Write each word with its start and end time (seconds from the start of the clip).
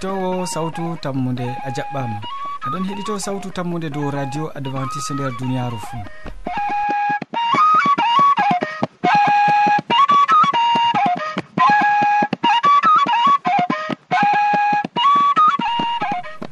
keɗitowo 0.00 0.46
sawtu 0.46 0.82
tammude 1.02 1.44
a 1.66 1.68
jaɓɓama. 1.76 2.18
Aɗon 2.64 2.84
heɗito 2.88 3.18
sawtu 3.24 3.48
tammude 3.56 3.88
dow 3.94 4.08
radio 4.10 4.44
adventice 4.56 5.10
nder 5.14 5.30
duniyaru 5.38 5.78
fuu 5.86 6.04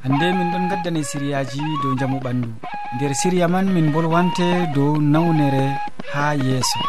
hande 0.03 0.27
min 0.37 0.49
ɗon 0.53 0.69
gaddane 0.71 1.03
siriyaji 1.11 1.61
dow 1.83 1.95
jamu 1.99 2.19
ɓandu. 2.21 2.51
Nder 2.97 3.13
siriya 3.15 3.49
man 3.49 3.67
min 3.73 3.89
bolwante 3.93 4.47
dow 4.75 5.01
nawnere 5.01 5.65
ha 6.13 6.35
yeeso. 6.37 6.81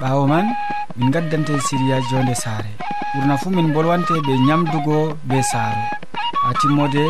Ɓawo 0.00 0.26
man 0.26 0.46
min 0.96 1.10
gaddante 1.14 1.54
siriya 1.66 2.00
jonde 2.10 2.34
saare. 2.34 2.72
Ɓurna 3.14 3.36
fuu 3.38 3.50
min 3.50 3.72
bolwante 3.72 4.14
ɓe 4.26 4.32
nyamdugo 4.46 5.14
be 5.28 5.38
saaro. 5.42 5.99
ha 6.50 6.54
timmode 6.60 7.04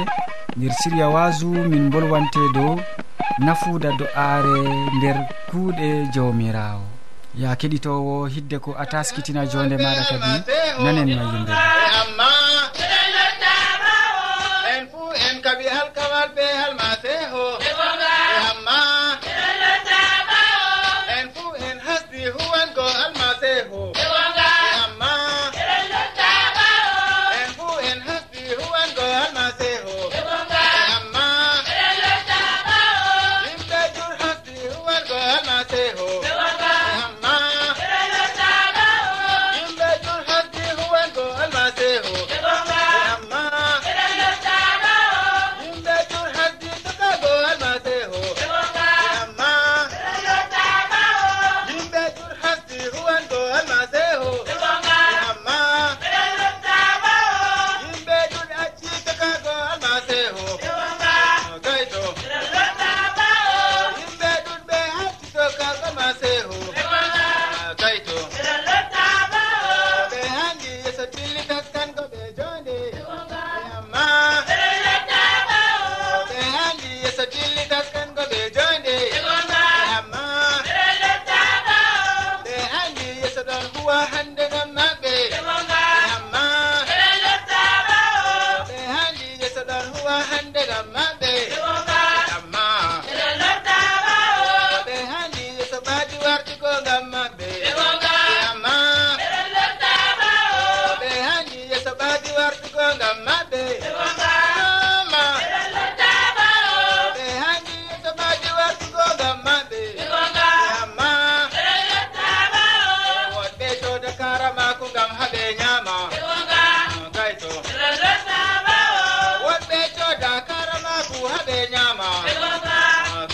nder 0.57 0.73
siriya 0.83 1.09
wasu 1.09 1.47
min 1.49 1.91
bolwante 1.91 2.41
dow 2.55 2.77
nafuda 3.39 3.91
do'aare 3.99 4.61
nder 4.97 5.17
kuuɗe 5.51 5.89
jawmirawo 6.15 6.85
ya 7.43 7.57
keɗitowo 7.61 8.27
hidde 8.35 8.59
ko 8.65 8.71
a 8.83 8.85
taskitina 8.93 9.47
jonde 9.47 9.77
maɗa 9.85 10.03
kadi 10.11 10.33
nanen 10.85 11.09
ma 11.17 11.23
yimɓe. 11.33 11.55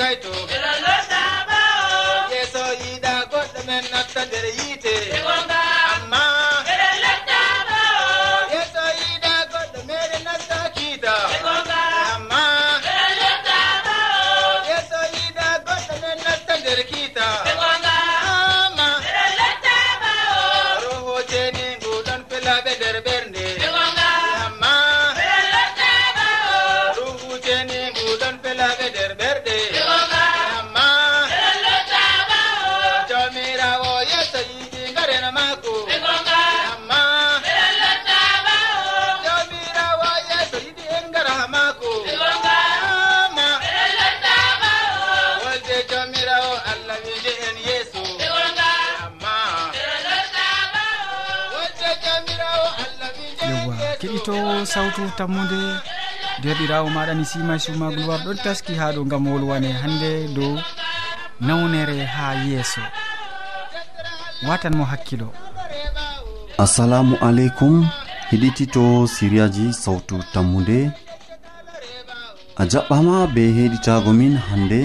sayto 0.07 0.31
yeso 2.33 2.63
yiɗa 2.83 3.13
goɗɗo 3.31 3.61
men 3.67 3.85
natta 3.93 4.21
nder 4.27 4.47
yiite. 4.59 4.95
keɗitowo 54.27 54.67
sawtu 54.73 55.03
tammude. 55.19 55.61
Derɗirawo 56.43 56.89
maɗa 56.97 57.13
ni 57.15 57.25
sima 57.31 57.55
suma 57.65 57.87
gloire 57.95 58.25
ɗon 58.25 58.39
taski 58.45 58.73
ha 58.81 58.87
ɗo 58.95 59.03
gam 59.11 59.25
wolwane 59.27 59.71
hande 59.81 60.11
dow 60.35 60.55
nawnere 61.41 62.05
ha 62.15 62.35
yeeso. 62.45 62.81
Watan 64.49 64.75
mo 64.77 64.85
hakkilo. 64.85 65.29
Assalamu 66.59 67.17
aleykum. 67.27 67.75
Heɗitito 68.31 69.07
siriyaji 69.15 69.73
sawtu 69.73 70.17
tammude. 70.33 70.91
A 72.57 72.65
jaɓɓama 72.71 73.27
be 73.35 73.43
heɗitago 73.57 74.13
min 74.13 74.35
hande. 74.49 74.81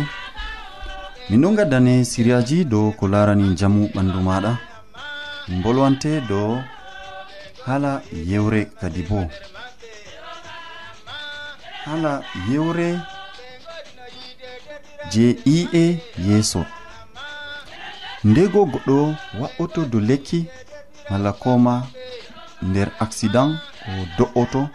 Min 1.29 1.41
ɗo 1.41 1.49
gaddane 1.57 2.05
siriyaji 2.05 2.65
dow 2.71 2.91
ko 2.97 3.07
larani 3.07 3.55
jamu 3.59 3.89
ɓandu 3.95 4.19
maɗa. 4.27 4.51
Min 5.47 5.61
bolwante 5.63 6.21
dow 6.29 6.61
hala 7.65 8.01
yewre 8.29 8.61
kadi 8.79 9.01
bo. 9.09 9.19
Hala 11.85 12.13
yewre 12.49 12.99
je 15.11 15.25
i'e 15.45 15.83
yeeso 16.27 16.61
ndego 18.23 18.65
goɗɗo 18.71 18.97
wa'oto 19.39 19.81
do 19.91 19.99
lekki 19.99 20.39
mala 21.09 21.31
koma 21.33 21.73
nder 22.61 22.89
accident 22.99 23.51
ko 23.83 23.91
do'oto. 24.17 24.69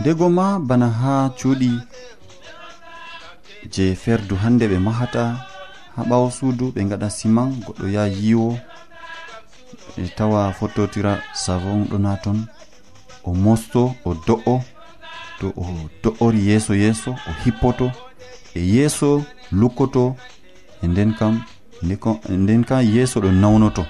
Ndego 0.00 0.28
ma 0.30 0.58
bana 0.68 0.88
ha 1.00 1.12
cuuɗi 1.38 1.70
je 3.72 3.84
ferdu 4.02 4.34
hande 4.42 4.64
ɓe 4.70 4.78
mahata 4.86 5.24
ha 5.96 6.00
ɓawo 6.08 6.30
suudu 6.30 6.66
ɓe 6.74 6.80
gaɗa 6.90 7.08
siman 7.10 7.48
goɗɗo 7.64 7.86
ya 7.96 8.02
yiwo 8.06 8.58
E 9.96 10.08
tawa 10.16 10.52
fottotira 10.52 11.22
savon 11.34 11.84
ɗona 11.90 12.16
ton 12.22 12.46
o 13.24 13.34
mosto 13.34 13.94
o 14.04 14.14
do'o 14.26 14.62
to 15.40 15.52
o 15.56 15.64
do'ori 16.02 16.40
yeeso 16.48 16.74
yeeso 16.74 17.10
o 17.10 17.32
hippoto 17.44 17.90
e 18.54 18.60
yeeso 18.60 19.22
lukkoto 19.52 20.16
e 20.82 20.86
nden 20.86 21.14
kam 21.18 21.42
e 21.82 22.36
nden 22.36 22.64
kam 22.64 22.80
yeeso 22.94 23.20
ɗo 23.20 23.30
nawnoto. 23.32 23.84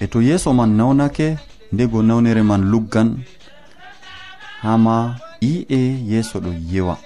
E 0.00 0.06
to 0.06 0.20
yeeso 0.22 0.52
man 0.52 0.76
nawnake 0.76 1.38
ndego 1.72 2.02
nawnere 2.02 2.42
man 2.42 2.70
luggan 2.70 3.08
hama 4.62 5.16
i'e 5.40 5.80
yeeso 6.10 6.38
ɗo 6.40 6.52
yewa. 6.72 6.96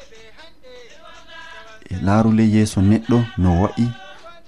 E 1.91 1.95
laarule 2.03 2.45
yeeso 2.55 2.81
neɗɗo 2.81 3.19
no 3.39 3.63
wa'i 3.63 3.87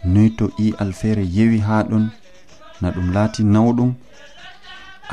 noy 0.05 0.29
to 0.31 0.51
i'al 0.59 0.93
feere 0.93 1.25
yewi 1.37 1.59
ha 1.59 1.83
ɗon 1.83 2.11
na 2.83 2.89
ɗum 2.95 3.09
laati 3.17 3.43
nawɗum. 3.55 3.91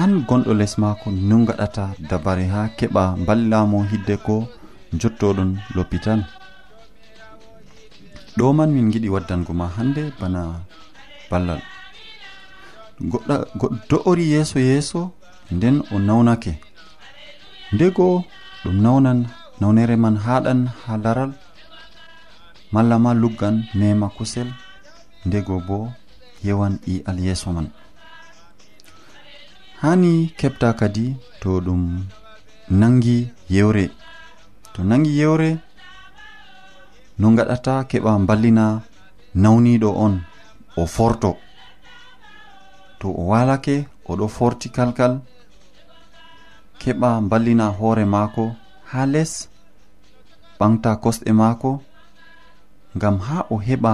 An 0.01 0.11
gonɗo 0.27 0.51
les 0.59 0.73
maako 0.81 1.07
no 1.29 1.35
gaɗata 1.47 1.85
dabare 2.09 2.45
ha 2.53 2.61
keɓa 2.77 3.03
ballamo 3.25 3.77
hidde 3.91 4.15
ko 4.25 4.35
jottoɗon 4.99 5.51
lopitan 5.75 6.21
ɗo 8.37 8.53
man 8.57 8.69
min 8.75 8.87
giɗi 8.91 9.09
waddango 9.15 9.51
ma 9.59 9.65
hande 9.75 10.03
bana 10.19 10.41
ballal. 11.29 11.61
Goɗɗo 13.11 13.65
do'ori 13.89 14.25
yeeso 14.33 14.57
yeeso 14.67 15.01
nden 15.53 15.75
o 15.93 15.95
nawnake. 16.07 16.53
Ndego 17.73 18.05
ɗum 18.63 18.77
nawnan 18.83 19.19
nawnere 19.59 19.95
man 20.03 20.15
haɗan 20.25 20.61
ha 20.83 20.93
laral. 21.03 21.31
Malla 22.73 22.95
ma 23.03 23.11
luggan 23.21 23.55
mema 23.77 24.07
kusel. 24.15 24.49
Ndego 25.25 25.55
bo 25.67 25.77
yewan 26.45 26.73
ɗi 26.83 26.93
alyeso 27.09 27.51
man. 27.55 27.67
Hani 29.81 30.11
keɓta 30.39 30.69
kadi 30.79 31.05
to 31.41 31.49
ɗum 31.65 31.83
nangi 32.79 33.17
yewre 33.55 33.85
to 34.73 34.79
nangi 34.89 35.11
yewre 35.19 35.49
no 37.19 37.27
gaɗata 37.37 37.73
keɓa 37.89 38.11
ballina 38.27 38.65
nawniɗo 39.43 39.89
on 40.05 40.13
o 40.81 40.83
forto. 40.95 41.31
To 42.99 43.07
o 43.19 43.21
walake 43.31 43.75
oɗo 44.11 44.25
forti 44.35 44.67
kalkal 44.75 45.13
keɓa 46.81 47.09
ballina 47.29 47.65
hoore 47.77 48.05
maako 48.13 48.43
ha 48.91 49.01
les 49.13 49.31
ɓamta 50.59 50.91
kosɗe 51.03 51.31
maako 51.41 51.71
ngam 52.95 53.15
ha 53.27 53.37
o 53.53 53.55
heɓa 53.67 53.93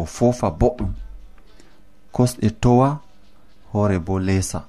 o 0.00 0.02
fofa 0.16 0.48
boɗɗum. 0.60 0.90
kosɗe 2.16 2.48
towa 2.62 2.88
hoore 3.72 3.96
bo 4.06 4.14
leesa. 4.26 4.60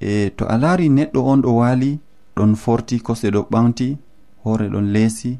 E 0.00 0.30
to 0.36 0.44
a 0.54 0.56
laari 0.62 0.86
neɗɗo 0.96 1.20
on 1.32 1.40
ɗo 1.44 1.50
waali 1.60 1.90
ɗon 2.36 2.52
forti 2.62 2.96
kosɗe 3.06 3.28
ɗo 3.34 3.40
ɓamti 3.52 3.86
hoore 4.42 4.66
ɗon 4.72 4.86
leesi. 4.94 5.30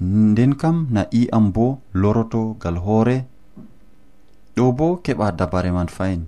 Nden 0.00 0.52
kam 0.60 0.76
na 0.94 1.02
i'am 1.20 1.44
bo 1.54 1.66
loroto 2.00 2.40
gal 2.62 2.76
hoore 2.84 3.16
ɗo 4.56 4.64
bo 4.78 4.86
keɓa 5.04 5.26
dabare 5.38 5.70
man 5.76 5.88
fayin. 5.96 6.22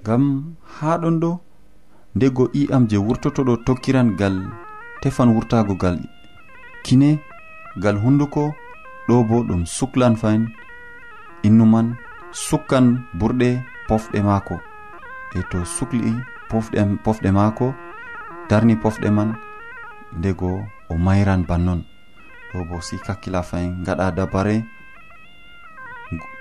Ngam 0.00 0.24
haa 0.76 0.96
ɗon 1.02 1.16
ɗo 1.22 1.30
ndego 2.16 2.44
i'am 2.60 2.82
je 2.90 2.96
wurtotoɗo 3.06 3.54
tokkiran 3.66 4.08
gal 4.20 4.36
tefan 5.00 5.28
wurtago 5.34 5.74
gal 5.82 5.98
kine 6.84 7.10
gal 7.82 7.96
hunduko 8.02 8.42
ɗo 9.08 9.22
bo 9.28 9.36
ɗum 9.48 9.62
suklan 9.66 10.14
fayin 10.16 10.44
innuman 11.46 11.94
sukkan 12.32 12.86
burɗe 13.18 13.62
pofɗe 13.88 14.18
maako. 14.28 14.56
E 15.38 15.40
to 15.50 15.58
sukli 15.64 16.10
pofɗe, 16.50 16.78
pofɗe 17.04 17.30
maako 17.38 17.66
darni 18.48 18.74
pofɗe 18.82 19.08
man 19.10 19.30
ndego 20.18 20.48
o 20.90 20.94
mayran 21.06 21.42
bannon. 21.48 21.80
Ɗo 22.52 22.58
bo 22.68 22.76
si 22.80 22.96
kakkila 23.06 23.42
fayin 23.42 23.82
gaɗa 23.86 24.10
dabare 24.16 24.56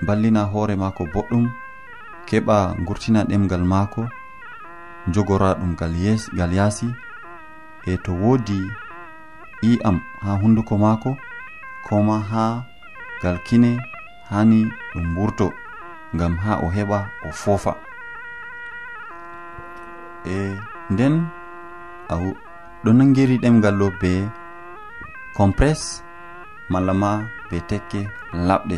ballina 0.06 0.42
hoore 0.52 0.76
maako 0.76 1.04
boɗɗum 1.14 1.46
keɓa 2.28 2.58
gurtina 2.86 3.24
ɗemgal 3.30 3.64
maako 3.64 4.02
jogora 5.14 5.50
ɗum 5.60 5.76
gal 6.38 6.54
yaasi. 6.58 6.88
E 7.86 7.98
to 8.04 8.12
woodi 8.22 8.58
i'am 9.62 9.98
ha 10.24 10.32
hunduko 10.42 10.78
maako 10.78 11.18
koma 11.88 12.18
ha 12.32 12.46
gal 13.22 13.38
kine 13.48 13.72
hani 14.30 14.60
ɗum 14.94 15.08
wurto 15.18 15.48
ngam 16.16 16.34
ha 16.44 16.52
o 16.66 16.68
heɓa 16.76 17.00
o 17.28 17.30
foofa 17.42 17.74
e 20.26 20.36
nden 20.90 21.16
a 22.10 22.16
ɗo 22.84 22.92
nangiri 22.98 23.36
ɗemgal 23.44 23.76
ɗo 23.80 23.88
be 24.02 24.12
compress 25.38 25.82
malla 26.70 26.94
ma 26.94 27.12
be 27.50 27.58
tekke 27.70 28.02
laɓɗe. 28.48 28.78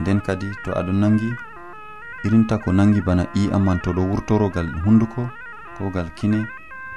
Nden 0.00 0.20
kadi 0.26 0.48
to 0.64 0.70
aɗo 0.78 0.92
nangi 0.92 1.30
irinta 2.24 2.54
ko 2.62 2.72
nangi 2.72 3.00
bana 3.06 3.24
i'am 3.34 3.62
man 3.64 3.80
to 3.84 3.90
ɗo 3.96 4.02
wurtorogal 4.10 4.68
hunduko 4.84 5.22
ko 5.76 5.90
gal 5.94 6.08
kine 6.18 6.40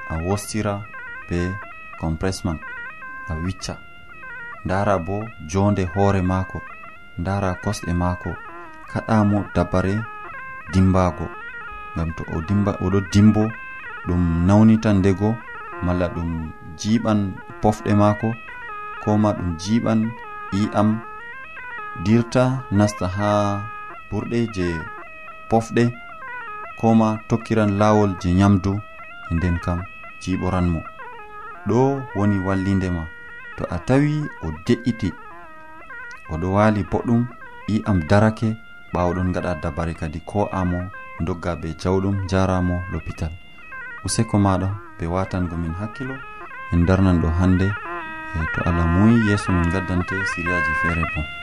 a 0.10 0.16
wostira 0.28 0.74
be 1.28 1.39
compress 2.00 2.46
man 2.46 2.57
a 3.30 3.34
wicca. 3.44 3.93
ndara 4.65 4.95
bo 5.06 5.18
jonde 5.51 5.83
hoore 5.94 6.21
maako 6.31 6.60
ndara 7.19 7.50
kosɗe 7.63 7.92
maako 8.01 8.31
kaɗamo 8.92 9.38
dabare 9.56 9.95
dimbago 10.74 11.25
ngam 11.94 12.10
to 12.18 12.24
o 12.36 12.38
dimba 12.48 12.71
oɗo 12.86 13.00
dimbo 13.13 13.44
ɗum 14.07 14.24
nawnita 14.48 14.89
ndego 15.00 15.30
malla 15.86 16.07
ɗum 16.15 16.30
jiɓan 16.80 17.19
pofɗe 17.62 17.92
maako 18.01 18.30
koma 19.04 19.30
ɗum 19.38 19.50
jiɓan 19.62 20.00
i'am 20.62 20.89
dirta 22.06 22.44
nasta 22.77 23.06
ha 23.15 23.30
ɓurɗe 24.10 24.39
je 24.56 24.68
pofɗe 25.50 25.83
koma 26.80 27.07
tokkiran 27.30 27.71
lawol 27.80 28.12
je 28.21 28.30
nyamdu 28.39 28.71
e 29.30 29.31
nden 29.36 29.57
kam 29.65 29.80
jiɓoranmo 30.21 30.80
ɗo 31.68 31.80
woni 32.15 32.38
wallindema 32.45 33.04
to 33.57 33.63
a 33.75 33.77
tawi 33.88 34.15
o 34.45 34.47
de'iti 34.65 35.09
oɗo 36.33 36.47
wali 36.55 36.81
boɗɗum 36.91 37.21
i 37.73 37.81
am 37.89 38.00
darake 38.09 38.50
ɓawaɗon 38.94 39.33
gaɗa 39.33 39.61
dabare 39.61 39.94
kadi 39.94 40.19
ko 40.29 40.50
amo 40.51 40.79
dogga 41.25 41.55
be 41.61 41.69
jawɗum 41.81 42.27
jaramo 42.29 42.75
l'hôpital 42.91 43.31
useko 44.05 44.38
maɗa 44.45 44.69
be 44.97 45.05
watangomin 45.13 45.73
hakkilo 45.79 46.15
en 46.73 46.85
darnan 46.88 47.21
ɗo 47.21 47.29
hande 47.39 47.67
e 48.35 48.39
to 48.53 48.59
allah 48.69 48.88
muyi 48.95 49.15
yeeso 49.27 49.51
min 49.51 49.69
gaddante 49.73 50.15
siriyaji 50.31 50.73
feere 50.81 51.03
bon 51.13 51.43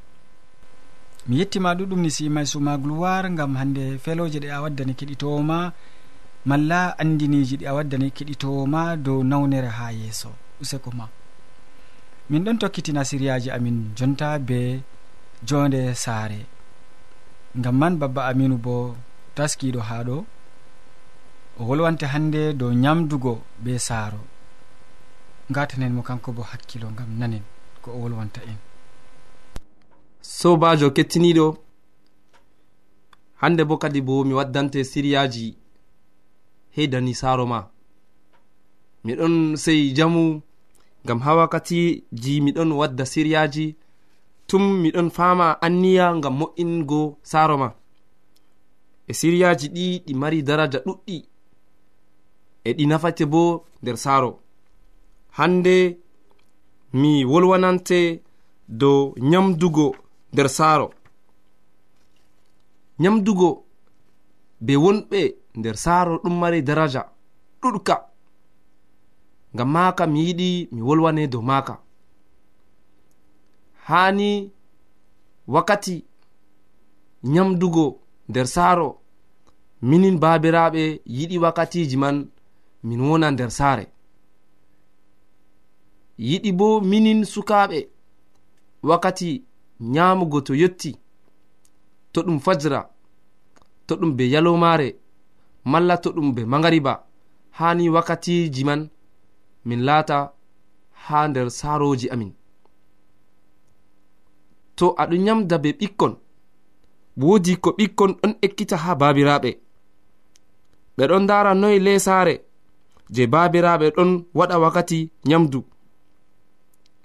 mi 1.27 1.37
yettima 1.39 1.75
ɗuɗum 1.77 2.01
ni 2.01 2.09
simay 2.11 2.45
suma 2.45 2.77
gloire 2.77 3.29
gam 3.37 3.55
hande 3.55 3.83
feloje 4.03 4.39
ɗe 4.43 4.49
a 4.49 4.61
waddani 4.63 4.93
keɗitowoma 4.99 5.57
malla 6.49 6.79
andiniji 7.01 7.55
ɗi 7.59 7.65
a 7.69 7.73
waddani 7.77 8.07
keɗitowoma 8.17 8.81
dow 9.05 9.19
nawnere 9.23 9.69
ha 9.77 9.91
yeeso. 9.91 10.29
Useko 10.61 10.89
ma. 10.97 11.05
Min 12.29 12.43
ɗon 12.45 12.57
tokkitina 12.61 13.03
siriyaji 13.09 13.49
amin 13.51 13.77
jonta 13.97 14.39
be 14.39 14.81
jonde 15.47 15.93
saare. 15.93 16.39
Gam 17.55 17.75
man 17.77 17.97
babba 18.01 18.21
aminu 18.29 18.57
bo 18.57 18.95
taskiɗo 19.35 19.79
ha 19.89 20.03
ɗo 20.07 20.25
o 21.59 21.61
wolwante 21.67 22.05
hande 22.13 22.53
dow 22.59 22.71
nyamdugo 22.73 23.33
be 23.63 23.77
saaro. 23.77 24.21
Gatanen 25.51 25.93
mo 25.93 26.01
kanko 26.01 26.31
bo 26.31 26.41
hakkilo 26.41 26.87
gam 26.97 27.11
nanen 27.19 27.43
ko 27.81 27.91
o 27.91 27.97
wolwanta 28.01 28.41
en. 28.51 28.70
sobajo 30.39 30.87
kettiniɗo. 30.95 31.47
Hande 33.41 33.63
bo 33.69 33.75
kadi 33.77 34.01
bo 34.01 34.23
mi 34.23 34.33
waddante 34.33 34.83
siriyaji 34.91 35.47
heydani 36.75 37.13
saro 37.21 37.45
ma. 37.51 37.59
Miɗon 39.05 39.35
sei 39.63 39.81
jamu 39.97 40.41
ngam 41.03 41.19
ha 41.25 41.31
wakkati 41.39 42.03
ji 42.21 42.33
miɗon 42.45 42.71
wadda 42.79 43.05
siriyaji 43.05 43.65
tum 44.47 44.63
miɗon 44.83 45.09
fama 45.17 45.47
anniya 45.65 46.05
ngam 46.15 46.35
mo'ingo 46.39 47.01
saro 47.31 47.55
ma. 47.61 47.69
E 49.07 49.13
siriyaji 49.19 49.67
ɗi 49.75 49.85
ɗi 50.05 50.13
mari 50.21 50.39
daraja 50.47 50.79
ɗuɗɗi 50.85 51.17
e 52.63 52.69
ɗi 52.77 52.83
nafate 52.87 53.25
bo 53.33 53.43
nder 53.81 53.97
saro 53.97 54.31
hande 55.37 55.75
mi 56.99 57.25
wolwanante 57.31 57.99
dow 58.67 59.13
nyamdugo 59.29 59.95
nder 60.33 60.49
saaro. 60.49 60.87
Nyamdugo 62.99 63.49
be 64.61 64.73
wonɓe 64.83 65.21
nder 65.55 65.75
saaro 65.83 66.13
ɗum 66.23 66.35
mari 66.39 66.61
daraja 66.67 67.01
ɗuɗka 67.61 67.95
ngam 69.53 69.69
maaka 69.73 70.03
mi 70.07 70.19
yiɗi 70.27 70.49
mi 70.71 70.81
wolwane 70.87 71.27
dow 71.27 71.41
maaka. 71.41 71.73
Haani 73.87 74.51
wakkati 75.47 76.05
nyamdugo 77.23 77.85
nder 78.29 78.47
saaro 78.47 78.89
minin 79.81 80.15
baabiraaɓe 80.19 80.83
yiɗi 81.05 81.37
wakkatiji 81.43 81.97
man 81.97 82.17
min 82.83 83.01
wona 83.07 83.27
nder 83.31 83.51
saare. 83.51 83.85
Yiɗi 86.17 86.51
bo 86.57 86.67
minin 86.81 87.19
sukaaɓe 87.25 87.79
wakkati 88.89 89.29
nyamugo 89.81 90.41
to 90.41 90.53
yetti 90.55 90.95
to 92.11 92.21
ɗum 92.23 92.39
fajira 92.39 92.89
to 93.87 93.95
ɗum 93.95 94.15
be 94.15 94.23
yalomare 94.31 94.95
malla 95.65 95.97
to 95.97 96.09
ɗum 96.11 96.33
be 96.35 96.45
magariba 96.45 97.03
hani 97.51 97.89
wakkatiji 97.89 98.63
man 98.63 98.89
min 99.65 99.81
laata 99.83 100.31
ha 100.91 101.27
nder 101.27 101.49
saroji 101.51 102.09
amin. 102.09 102.33
To 104.75 104.85
aɗum 105.01 105.21
nyamda 105.25 105.57
be 105.57 105.69
ɓikkon 105.79 106.13
woodi 107.17 107.55
ko 107.63 107.69
ɓikkon 107.77 108.11
ɗon 108.21 108.33
ekkita 108.41 108.77
ha 108.83 108.95
babiraɓe 108.95 109.51
ɓe 110.97 111.03
ɗon 111.09 111.27
dara 111.27 111.53
noyi 111.53 111.79
lesaare 111.79 112.33
je 113.13 113.27
babiraɓe 113.33 113.87
ɗon 113.95 114.11
waɗa 114.37 114.55
wakkati 114.63 115.11
nyamdu. 115.25 115.59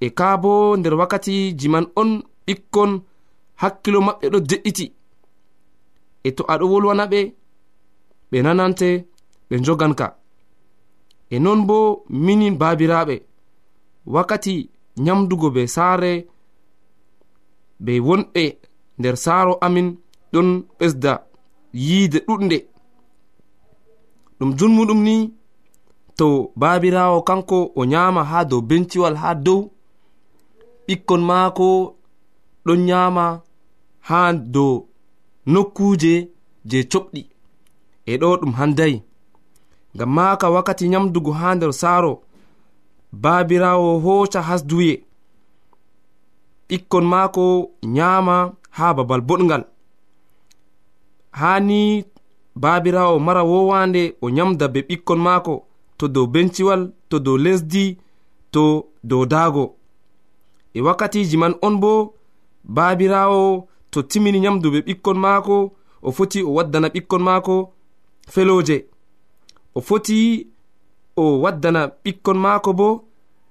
E 0.01 0.09
ka 0.19 0.37
bo 0.37 0.77
nder 0.77 0.95
wakkatiji 0.95 1.69
man 1.69 1.87
on 1.97 2.11
ɓikkon 2.47 2.93
hakkilo 3.61 3.99
maɓɓe 4.07 4.27
ɗo 4.33 4.39
de'iti 4.51 4.87
e 6.27 6.31
to 6.37 6.43
aɗo 6.53 6.65
wolwana 6.73 7.05
ɓe 7.13 7.21
ɓe 8.31 8.39
nanante 8.45 8.89
ɓe 9.49 9.57
joganka 9.65 10.07
e 11.31 11.37
non 11.45 11.61
bo 11.69 12.05
minin 12.09 12.55
babiraɓe 12.61 13.17
wakkati 14.15 14.55
nyamdugo 15.05 15.49
be 15.55 15.63
saare 15.67 16.13
be 17.85 17.93
wonɓe 18.01 18.45
nder 18.99 19.17
saaro 19.17 19.59
amin 19.67 19.89
ɗon 20.33 20.49
ɓesda 20.79 21.13
yiide 21.73 22.19
ɗuɗnde. 22.27 22.59
Ɗum 24.39 24.51
junmuɗum 24.59 25.01
ni 25.03 25.35
to 26.17 26.53
babirawo 26.57 27.23
kanko 27.23 27.73
o 27.75 27.85
nyama 27.85 28.25
ha 28.25 28.45
dow 28.45 28.61
benciwal 28.61 29.17
ha 29.23 29.35
dow 29.35 29.71
ɓikkon 30.87 31.23
maako 31.29 31.96
ɗon 32.67 32.81
nyama 32.89 33.25
ha 34.09 34.33
dow 34.55 34.75
nokkuje 35.53 36.15
je 36.71 36.79
coɓɗi 36.93 37.23
e 38.11 38.13
ɗo 38.21 38.29
ɗum 38.41 38.53
handayi 38.59 38.99
ngam 39.95 40.11
maka 40.17 40.47
wakkati 40.55 40.85
nyamdugo 40.89 41.33
ha 41.41 41.49
nder 41.55 41.73
saaro 41.81 42.13
babirawo 43.23 43.89
hoca 44.05 44.41
hasduye 44.49 44.95
ɓikkon 46.69 47.05
maako 47.13 47.45
nyama 47.97 48.37
ha 48.77 48.95
babal 48.97 49.21
boɗgal 49.29 49.63
hani 51.41 51.81
babirawo 52.63 53.19
mara 53.27 53.43
wowande 53.51 54.03
o 54.25 54.31
nyamda 54.31 54.69
be 54.69 54.81
ɓikkon 54.89 55.21
maako 55.27 55.55
to 55.99 56.09
dow 56.09 56.27
benciwal 56.27 56.83
to 57.09 57.19
dow 57.19 57.37
lesdi 57.37 57.99
to 58.51 58.87
dow 59.05 59.27
daago. 59.27 59.75
E 60.75 60.81
wakkatiji 60.81 61.37
man 61.37 61.55
on 61.63 61.77
bo 61.81 62.15
baabirawo 62.67 63.69
to 63.91 64.03
timini 64.03 64.41
nyamdu 64.41 64.71
be 64.71 64.81
ɓikkon 64.81 65.19
maako 65.19 65.73
o 66.03 66.13
foti 66.13 66.43
o 66.43 66.55
waddana 66.55 66.89
ɓikkon 66.89 67.23
maako 67.23 67.73
feloje 68.33 68.87
o 69.75 69.81
foti 69.81 70.47
o 71.17 71.41
waddana 71.43 71.81
ɓikkon 72.05 72.39
maako 72.39 72.73
bo 72.73 72.89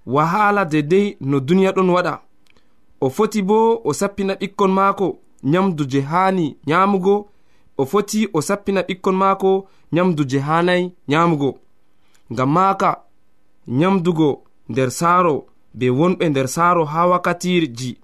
wahala 0.06 0.66
dedei 0.66 1.18
no 1.22 1.40
duniya 1.40 1.72
ɗon 1.72 1.90
waɗa. 1.90 2.22
O 3.02 3.10
foti 3.10 3.42
bo 3.42 3.82
o 3.84 3.94
sappina 3.94 4.34
ɓikkon 4.34 4.72
maako 4.72 5.18
nyamdu 5.44 5.84
je 5.92 6.02
haani 6.02 6.58
nyamugo 6.68 7.16
o 7.78 7.86
foti 7.86 8.28
o 8.34 8.42
sappina 8.42 8.82
ɓikkon 8.82 9.16
maako 9.16 9.68
nyamdu 9.92 10.24
je 10.30 10.40
hanayi 10.40 10.94
nyamugo 11.08 11.58
ngam 12.32 12.50
maaka 12.52 13.02
nyamdugo 13.68 14.44
nder 14.70 14.92
saaro 14.92 15.46
be 15.74 15.90
wonɓe 15.90 16.30
nder 16.30 16.48
saaro 16.48 16.86
ha 16.86 17.08
wakkatiji. 17.08 17.98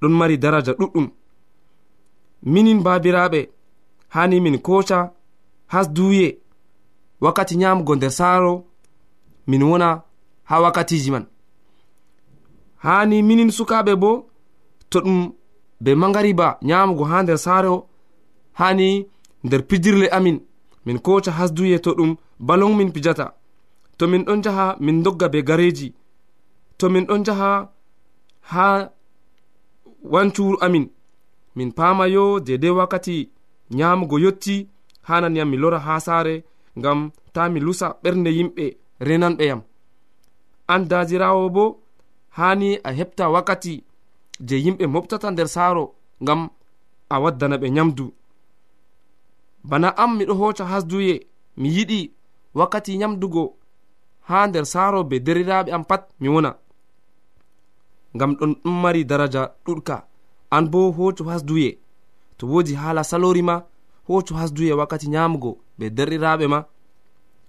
ɗon 0.00 0.12
mari 0.18 0.36
daraja 0.38 0.72
ɗuɗɗum. 0.78 1.06
Minin 2.42 2.82
babiraɓe 2.82 3.40
hani 4.14 4.40
min 4.40 4.58
koca 4.58 5.12
has 5.66 5.86
duuye 5.92 6.38
wakkati 7.20 7.56
nyamugo 7.56 7.94
nder 7.96 8.10
saaro 8.10 8.64
min 9.46 9.62
wona 9.62 10.02
ha 10.44 10.60
wakkatiji 10.62 11.10
man. 11.10 11.26
Hani 12.84 13.22
minin 13.22 13.50
sukaɓe 13.50 13.92
bo 14.02 14.10
to 14.90 14.98
ɗum 15.00 15.32
be 15.80 15.90
magariba 15.94 16.58
nyamugo 16.62 17.04
ha 17.10 17.22
nder 17.22 17.38
saaro 17.38 17.86
hani 18.58 19.06
nder 19.44 19.62
pijirle 19.68 20.06
amin 20.16 20.38
min 20.86 20.98
koca 20.98 21.30
hasduye 21.38 21.78
to 21.84 21.90
ɗum 21.98 22.16
balon 22.40 22.76
min 22.76 22.92
pijata. 22.92 23.26
To 23.98 24.06
min 24.06 24.22
ɗon 24.24 24.42
jaha 24.44 24.76
min 24.80 25.02
dogga 25.02 25.28
be 25.32 25.42
gareji 25.42 25.92
to 26.78 26.88
min 26.88 27.04
ɗon 27.06 27.24
jaha 27.26 27.68
ha 28.50 28.90
wancuru 30.02 30.58
amin. 30.60 30.88
Min 31.56 31.72
pamayo 31.72 32.40
dedei 32.40 32.70
wakkati 32.70 33.30
nyamugo 33.70 34.18
yotti 34.18 34.68
hananiyam 35.02 35.48
mi 35.50 35.56
lora 35.56 35.78
ha 35.78 36.00
saare 36.00 36.44
ngam 36.78 37.10
ta 37.32 37.48
mi 37.48 37.60
lusa 37.60 37.86
ɓernde 38.02 38.30
yimɓe 38.38 38.64
renanɓe 39.00 39.44
yam 39.50 39.60
an 40.72 40.82
dajirawo 40.90 41.48
bo 41.54 41.64
hani 42.36 42.78
a 42.84 42.90
heɓta 42.98 43.24
wakkati 43.34 43.84
je 44.48 44.56
yimɓe 44.64 44.84
moftata 44.86 45.30
nder 45.30 45.48
saaro 45.48 45.84
ngam 46.22 46.40
a 47.10 47.16
waddana 47.22 47.56
ɓe 47.62 47.68
nyamdu. 47.70 48.06
Bana 49.68 49.88
am 50.02 50.10
miɗo 50.18 50.34
hoca 50.40 50.64
hasduye 50.70 51.14
mi 51.56 51.68
yiɗi 51.76 52.00
wakkati 52.58 52.98
nyamdugo 53.00 53.42
ha 54.28 54.46
nder 54.46 54.64
saaro 54.72 55.04
be 55.04 55.16
deriraɓe 55.26 55.70
am 55.76 55.84
pat 55.84 56.02
mi 56.20 56.28
wona. 56.34 56.50
ngam 58.16 58.32
ɗon 58.38 58.52
ɗum 58.62 58.76
mari 58.82 59.04
daraja 59.04 59.42
ɗuɗka. 59.64 59.96
An 60.50 60.64
bo 60.70 60.90
hoto 60.92 61.24
hasduye 61.24 61.78
to 62.38 62.46
wodi 62.46 62.74
hala 62.74 63.04
salori 63.04 63.42
ma 63.42 63.62
hoto 64.08 64.34
hasduye 64.34 64.72
wakkati 64.72 65.08
nyamugo 65.08 65.58
be 65.78 65.90
derɗiraɓe 65.96 66.46
ma 66.48 66.64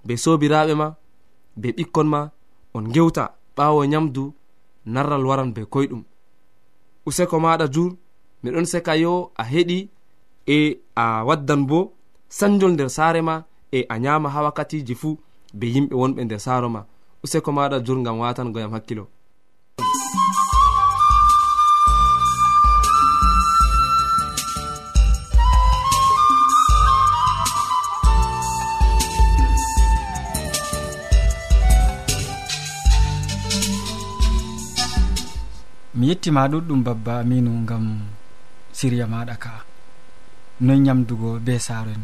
be 0.06 0.14
sobiraɓe 0.18 0.74
ma 0.76 0.88
be 1.56 1.68
ɓikkon 1.78 2.08
ma 2.14 2.30
on 2.74 2.86
gewta 2.94 3.24
ɓawo 3.56 3.86
nyamdu 3.86 4.34
narral 4.86 5.26
waran 5.26 5.54
be 5.54 5.62
koyɗum. 5.74 6.04
Useko 7.06 7.40
maɗa 7.40 7.68
jur 7.74 7.92
miɗon 8.44 8.66
seka 8.66 8.96
yo 9.04 9.32
a 9.36 9.44
heɗi 9.44 9.90
e 10.48 10.80
a 10.96 11.24
waddan 11.28 11.66
bo 11.70 11.94
sanjol 12.30 12.72
nder 12.74 12.90
saare 12.90 13.22
ma 13.22 13.44
e 13.72 13.86
a 13.90 13.96
nyama 14.00 14.30
ha 14.30 14.44
wakkatiji 14.44 14.96
fuu 14.96 15.18
be 15.54 15.66
yimɓe 15.74 15.96
wonɓe 16.02 16.22
nder 16.26 16.40
saaro 16.40 16.70
ma. 16.70 16.82
Useko 17.24 17.52
maɗa 17.52 17.80
jur 17.86 17.98
ngam 17.98 18.20
watangoyam 18.20 18.72
hakkilo. 18.72 19.08
mi 36.00 36.08
yettima 36.10 36.48
ɗuɗɗum 36.52 36.82
babba 36.88 37.14
aminu 37.22 37.52
gam 37.70 37.86
siriya 38.78 39.06
maɗa 39.14 39.36
ka. 39.44 39.52
Noy 40.66 40.80
ñamdugo 40.86 41.30
be 41.46 41.54
saaro 41.60 41.92
en 41.92 42.04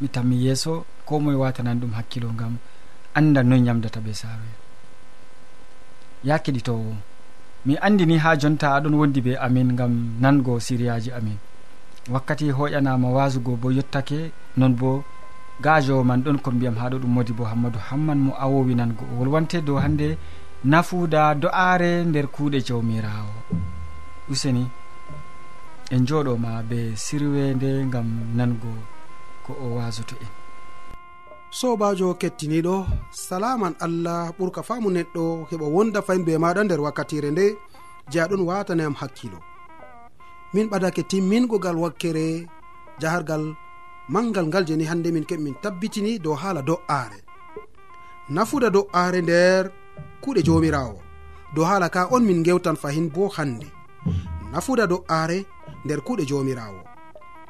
mi 0.00 0.08
tammi 0.14 0.36
yeeso 0.44 0.84
ko 1.06 1.14
moye 1.20 1.36
watanan 1.42 1.80
ɗum 1.80 1.92
hakkilo 1.98 2.28
gam 2.40 2.54
anda 3.18 3.40
noy 3.42 3.60
ñamdata 3.66 4.00
be 4.04 4.12
saaro 4.20 4.44
en 4.50 4.56
ya 6.28 6.36
keɗitowo 6.44 6.92
mi 7.66 7.74
andini 7.86 8.16
ha 8.22 8.30
jonta 8.40 8.66
aɗon 8.76 8.94
wondi 9.00 9.20
be 9.26 9.32
amin 9.46 9.70
gam 9.78 9.92
nango 10.22 10.60
siriyaji 10.60 11.10
amin. 11.18 11.38
Wakkati 12.12 12.50
hoƴanama 12.52 13.08
wasugo 13.16 13.56
bo 13.56 13.68
yettake 13.72 14.32
non 14.58 14.72
bo 14.80 15.02
gajowo 15.64 16.04
man 16.04 16.20
ɗon 16.24 16.38
ko 16.44 16.50
mbiyam 16.50 16.76
haɗo 16.76 16.96
ɗum 17.02 17.12
modi 17.16 17.32
bo 17.32 17.44
hammadou 17.44 17.80
hamman 17.88 18.18
mo 18.26 18.32
awowi 18.44 18.74
nango. 18.74 19.04
O 19.12 19.14
wolwante 19.20 19.64
dow 19.64 19.76
hande 19.80 20.18
nafuuda 20.64 21.34
do'aare 21.42 22.04
nder 22.04 22.26
kuuɗe 22.34 22.58
jawmirawo. 22.66 23.34
Useni 24.32 24.64
en 25.90 26.06
joɗoma 26.08 26.62
be 26.68 26.96
sirwende 26.96 27.70
gam 27.92 28.08
nango 28.36 28.72
ko 29.44 29.52
o 29.64 29.66
wasoto 29.76 30.16
en 30.24 30.32
sobajo 31.58 32.14
kettiniɗo 32.20 32.76
salaman 33.10 33.74
allah 33.86 34.32
ɓurka 34.38 34.62
faamu 34.68 34.88
neɗɗo 34.90 35.24
heɓa 35.50 35.66
wonda 35.74 36.00
fayin 36.06 36.24
be 36.26 36.32
maɗa 36.44 36.64
nder 36.64 36.80
wakkatire 36.84 37.30
nde 37.30 37.46
je 38.10 38.18
aɗon 38.24 38.42
watanayam 38.48 38.94
hakkilo 39.00 39.38
min 40.54 40.66
ɓadake 40.72 41.02
timmingogal 41.10 41.76
wakkere 41.84 42.26
jahargal 43.00 43.44
mangal 44.08 44.46
ngal 44.48 44.64
jeni 44.68 44.84
hande 44.90 45.08
min 45.12 45.24
keɓe 45.28 45.42
min 45.46 45.54
tabbitini 45.62 46.18
dow 46.24 46.34
haala 46.42 46.62
do'aare. 46.62 47.18
Nafuda 48.34 48.68
do'aare 48.76 49.20
nder 49.22 49.64
kuuɗe 50.22 50.42
jomirawo 50.46 50.98
dow 51.54 51.64
haala 51.64 51.88
ka 51.88 52.08
on 52.14 52.24
min 52.28 52.42
gewtan 52.46 52.76
fahin 52.76 53.08
bo 53.14 53.28
hande 53.36 53.68
nafuda 54.52 54.86
do'aare 54.86 55.38
nder 55.84 56.00
kuuɗe 56.06 56.24
jomirawo 56.30 56.80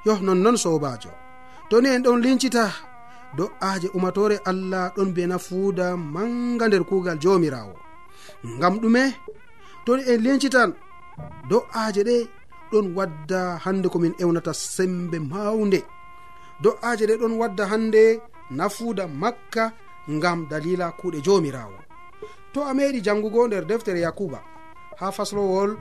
yo 0.06 0.12
nonnon 0.26 0.56
sobajo 0.56 1.10
to 1.70 1.80
ni 1.80 1.88
en 1.88 2.02
ɗon 2.02 2.20
lincita? 2.24 2.64
Do'aje 3.36 3.88
umatore 3.94 4.36
allah 4.50 4.92
ɗon 4.96 5.10
be 5.14 5.22
nafuuda 5.26 5.96
manga 5.96 6.68
nder 6.68 6.84
kuugal 6.84 7.18
jomirawo 7.22 7.74
ngam 8.56 8.74
ɗume 8.82 9.02
toni 9.84 10.02
en 10.12 10.20
lincitan? 10.24 10.70
Do'aje 11.50 12.02
ɗe 12.08 12.16
ɗon 12.70 12.86
wadda 12.96 13.40
hande 13.64 13.86
komin 13.92 14.14
ewnata 14.22 14.52
sembe 14.74 15.18
mawnde. 15.30 15.80
Do'aje 16.62 17.04
ɗe 17.08 17.14
ɗon 17.20 17.34
wadda 17.40 17.64
hande 17.72 18.02
nafuuda 18.50 19.04
makka 19.22 19.64
ngam 20.10 20.38
dalila 20.50 20.86
kuuɗe 20.98 21.18
jomirawo 21.26 21.83
to 22.54 22.62
a 22.62 22.73
meɗi 22.75 23.00
jangugo 23.02 23.46
nder 23.46 23.64
deftere 23.66 24.00
yakuba 24.00 24.40
ha 24.96 25.11
faslowol 25.11 25.76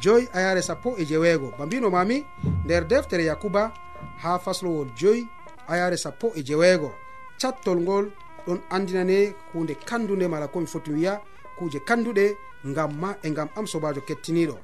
joyi 0.00 0.28
a 0.32 0.40
yare 0.40 0.62
sappo 0.62 0.96
e 0.98 1.04
jeweego. 1.04 1.52
Ba 1.58 1.66
mbino 1.66 1.90
mami 1.90 2.26
nder 2.64 2.84
deftere 2.86 3.24
yakuba 3.24 3.72
ha 4.22 4.38
faslowol 4.38 4.88
joyi 4.94 5.26
a 5.68 5.76
yare 5.76 5.96
sappo 5.96 6.32
e 6.36 6.42
jeweego. 6.42 6.92
Cattol 7.40 7.80
ngol 7.80 8.10
ɗon 8.46 8.60
andinane 8.70 9.34
hunde 9.54 9.74
kandude 9.74 10.28
mala 10.28 10.48
komi 10.48 10.66
foti 10.66 10.90
wiya 10.90 11.20
kuje 11.58 11.80
kanduɗe 11.80 12.36
ngam 12.66 12.92
ma 13.00 13.16
e 13.22 13.30
ngam 13.30 13.48
am 13.56 13.66
sobajo 13.66 14.00
kettiniɗo 14.00 14.58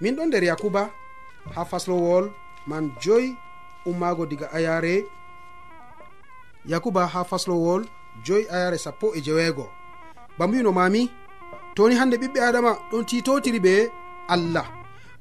min 0.00 0.14
ɗon 0.16 0.26
nder 0.26 0.44
yakuba 0.44 0.90
ha 1.54 1.64
faslowol 1.64 2.30
man 2.66 2.92
joyi 3.02 3.36
ummago 3.86 4.26
diga 4.26 4.48
ayare 4.52 5.04
yakuba 6.66 7.06
ha 7.06 7.24
faslowol 7.24 7.84
joyi 8.24 8.46
ayare 8.48 8.78
sappo 8.78 9.12
e 9.14 9.20
jeweego. 9.20 9.75
ba 10.38 10.46
mbino 10.46 10.72
mami 10.72 11.02
toni 11.76 11.94
hande 11.94 12.16
ɓiɓɓe 12.22 12.40
adama 12.48 12.70
ɗon 12.90 13.04
titotiri 13.08 13.60
ɓe 13.66 13.74
allah. 14.34 14.66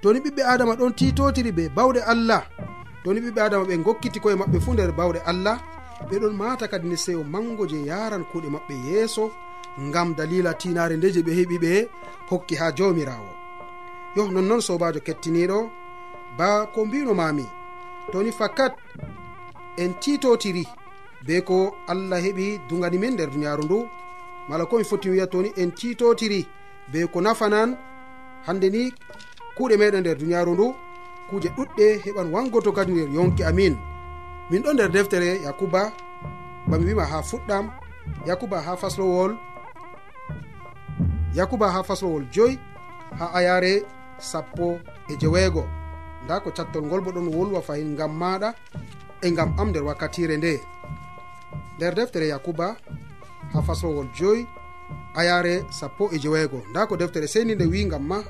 Toni 0.01 0.19
ɓiɓɓe 0.23 0.41
adama 0.53 0.73
ɗon 0.79 0.93
titotiri 0.99 1.51
ɓe 1.57 1.63
bawɗe 1.75 2.01
allah. 2.13 2.41
Toni 3.03 3.19
ɓiɓɓe 3.23 3.41
adama 3.45 3.63
ɓe 3.69 3.75
gokkiti 3.85 4.19
koye 4.23 4.35
maɓɓe 4.41 4.57
fuu 4.63 4.73
nder 4.73 4.91
bawɗe 4.99 5.19
allah. 5.31 5.57
Ɓeɗon 6.09 6.33
mata 6.41 6.65
kadi 6.71 6.87
ne 6.89 6.95
sewo 7.05 7.23
mango 7.33 7.63
je 7.71 7.77
yaran 7.89 8.23
kuuɗe 8.31 8.49
maɓɓe 8.55 8.73
yeeso 8.87 9.23
ngam 9.87 10.09
dalila 10.17 10.51
tinare 10.61 10.95
nde 10.97 11.07
je 11.15 11.21
ɓe 11.27 11.31
heɓi 11.39 11.57
ɓe 11.63 11.71
hokki 12.29 12.55
ha 12.59 12.67
jawmirawo 12.77 13.29
yo 14.15 14.21
nonnoon 14.33 14.61
sobajo 14.67 14.99
kettiniɗo 15.07 15.59
ba 16.37 16.47
ko 16.73 16.79
mbino 16.85 17.13
mami 17.13 17.45
toni 18.11 18.31
fakat 18.39 18.73
en 19.81 19.91
titotiri 20.01 20.63
be 21.25 21.35
ko 21.47 21.57
allah 21.91 22.19
heɓi 22.25 22.45
dugani 22.69 22.97
men 23.01 23.13
nder 23.13 23.29
duniyaru 23.33 23.63
ndu. 23.65 23.79
mala 24.49 24.65
komi 24.65 24.83
foti 24.83 25.09
wiya 25.09 25.27
toni 25.27 25.51
en 25.57 25.71
titotiri 25.71 26.45
be 26.91 27.07
ko 27.07 27.21
nafanan 27.21 27.77
hande 28.45 28.69
ni 28.69 28.93
kuuɗe 29.57 29.75
meɗen 29.77 30.01
nder 30.01 30.17
duniyaru 30.17 30.53
ndu 30.53 30.67
kuuje 31.29 31.49
ɗuɗɗe 31.57 31.85
heɓan 32.03 32.27
wangoto 32.33 32.71
kadi 32.71 32.91
nder 32.91 33.09
yonki 33.15 33.43
amin. 33.43 33.75
Min 34.49 34.61
ɗo 34.63 34.73
nder 34.73 34.91
deftere 34.91 35.29
yakuba 35.45 35.91
bami 36.67 36.85
wima 36.85 37.05
ha 37.05 37.21
fuɗɗam 37.29 37.65
yakuba 38.27 38.61
ha 38.61 38.75
faslowol 38.81 39.31
yakuba 41.37 41.71
ha 41.71 41.83
faslowol 41.83 42.23
joyi 42.33 42.59
ha 43.19 43.25
ayare 43.33 43.83
sappo 44.19 44.79
e 45.09 45.17
jeweego. 45.17 45.63
Nda 46.25 46.39
ko 46.39 46.51
cattol 46.51 46.83
ngol 46.85 47.01
bo 47.01 47.11
ɗon 47.11 47.27
wolwa 47.35 47.61
fayin 47.61 47.93
ngam 47.93 48.11
maɗa 48.21 48.53
e 49.21 49.31
ngam 49.31 49.55
am 49.59 49.69
nder 49.69 49.83
wakkatire 49.83 50.37
nde. 50.37 50.61
Nder 51.77 51.93
deftere 51.95 52.27
yakuba 52.27 52.75
ha 53.55 53.61
faslowol 53.61 54.07
joyi 54.17 54.47
ayare 55.15 55.63
sappo 55.69 56.09
e 56.13 56.19
jeweego. 56.19 56.61
Nda 56.69 56.87
ko 56.87 56.97
deftere 56.97 57.27
seni 57.27 57.55
nde 57.55 57.65
wi 57.65 57.85
gam 57.85 58.03
ma 58.07 58.23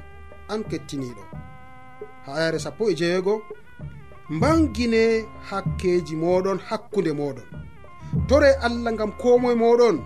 an 0.50 0.64
kettiniɗo 0.64 1.24
ha 2.26 2.32
ayare 2.38 2.60
sappo 2.60 2.90
e 2.90 2.96
jeweego 2.96 3.42
mbangine 4.30 5.26
hakkeji 5.50 6.16
moɗon 6.16 6.60
hakkunde 6.70 7.12
moɗon 7.20 7.48
tore 8.28 8.50
allah 8.66 8.94
gam 8.98 9.12
komoye 9.22 9.56
moɗon 9.56 9.98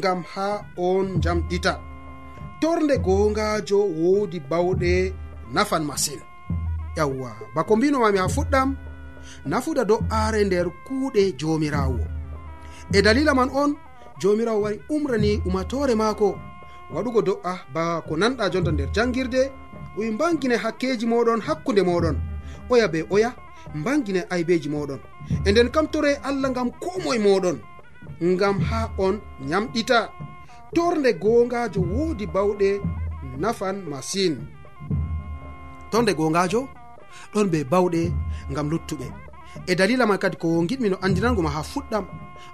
gam 0.00 0.22
ha 0.34 0.64
on 0.76 1.20
jamɗita 1.20 1.80
torde 2.60 2.96
gongajo 2.98 3.78
wodi 4.00 4.40
bawɗe 4.40 5.14
nafan 5.52 5.84
masin. 5.84 6.20
Yawwa 6.96 7.32
bako 7.54 7.76
mbinomami 7.76 8.18
ha 8.18 8.28
fuɗɗam 8.28 8.76
nafuda 9.46 9.84
do'are 9.84 10.44
nder 10.44 10.66
kuuɗe 10.86 11.32
jomirawo 11.38 12.04
e 12.92 13.02
dalila 13.02 13.34
man 13.34 13.50
on 13.54 13.74
jomirawo 14.20 14.60
wari 14.60 14.80
umrani 14.88 15.42
umatore 15.46 15.94
maako. 15.94 16.38
Waɗugo 16.94 17.20
do'a 17.22 17.54
ba 17.74 18.02
ko 18.08 18.16
nanɗa 18.16 18.50
jonta 18.52 18.70
nder 18.72 18.88
jangirde. 18.94 19.42
Oyi 19.98 20.10
mbangine 20.10 20.56
hakkeji 20.56 21.06
moɗon 21.06 21.40
hakkunde 21.46 21.82
moɗon. 21.82 22.16
Oya 22.70 22.88
be 22.88 23.00
oya 23.10 23.30
mbangine 23.74 24.20
aybeji 24.30 24.68
moɗon. 24.68 25.00
E 25.46 25.50
nden 25.52 25.68
kamtore 25.74 26.12
allah 26.28 26.50
ngam 26.50 26.70
komoye 26.82 27.18
moɗon 27.18 27.58
ngam 28.22 28.56
ha 28.68 28.90
on 28.98 29.20
nyamɗita. 29.48 29.98
Torde 30.74 31.10
gongajo 31.22 31.80
woodi 31.92 32.26
bawɗe 32.26 32.80
nafan 33.38 33.76
masine 33.90 34.38
torde 35.90 36.12
gongajo 36.14 36.68
ɗon 37.32 37.46
be 37.52 37.58
bawɗe 37.64 38.12
ngam 38.50 38.66
luttuɓe. 38.70 39.06
e 39.66 39.74
dalila 39.74 40.06
man 40.06 40.18
kadi 40.18 40.36
ko 40.36 40.62
giɗmi 40.68 40.90
no 40.90 40.96
andinango 41.02 41.42
ma 41.42 41.50
ha 41.50 41.62
fuɗɗam. 41.62 42.04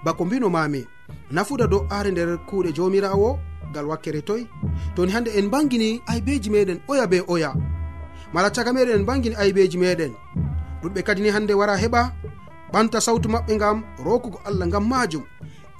Bako 0.04 0.24
mbinomami 0.24 0.86
nafuda 1.30 1.66
dow 1.66 1.86
are 1.90 2.10
nder 2.10 2.38
kuuɗe 2.48 2.72
jomirawo 2.72 3.38
gal 3.72 3.86
wakkere 3.86 4.22
toy. 4.22 4.46
Toni 4.94 5.12
hande 5.12 5.28
en 5.38 5.48
bangini 5.50 6.00
aybeji 6.06 6.50
meɗen 6.50 6.80
oya 6.88 7.06
be 7.06 7.22
oya. 7.28 7.54
Mala 8.32 8.50
caga 8.50 8.72
meɗen 8.72 9.00
en 9.00 9.04
bangini 9.04 9.36
aybeji 9.36 9.78
meɗen 9.78 10.12
ɗuɗɓe 10.82 11.02
kadi 11.02 11.22
ni 11.22 11.30
hande 11.30 11.52
wara 11.54 11.76
heɓa 11.76 12.02
ɓanta 12.72 13.00
sawtu 13.00 13.28
maɓɓe 13.28 13.52
ngam 13.56 13.76
rokugo 14.04 14.38
allah 14.48 14.66
ngam 14.68 14.84
majum 14.88 15.24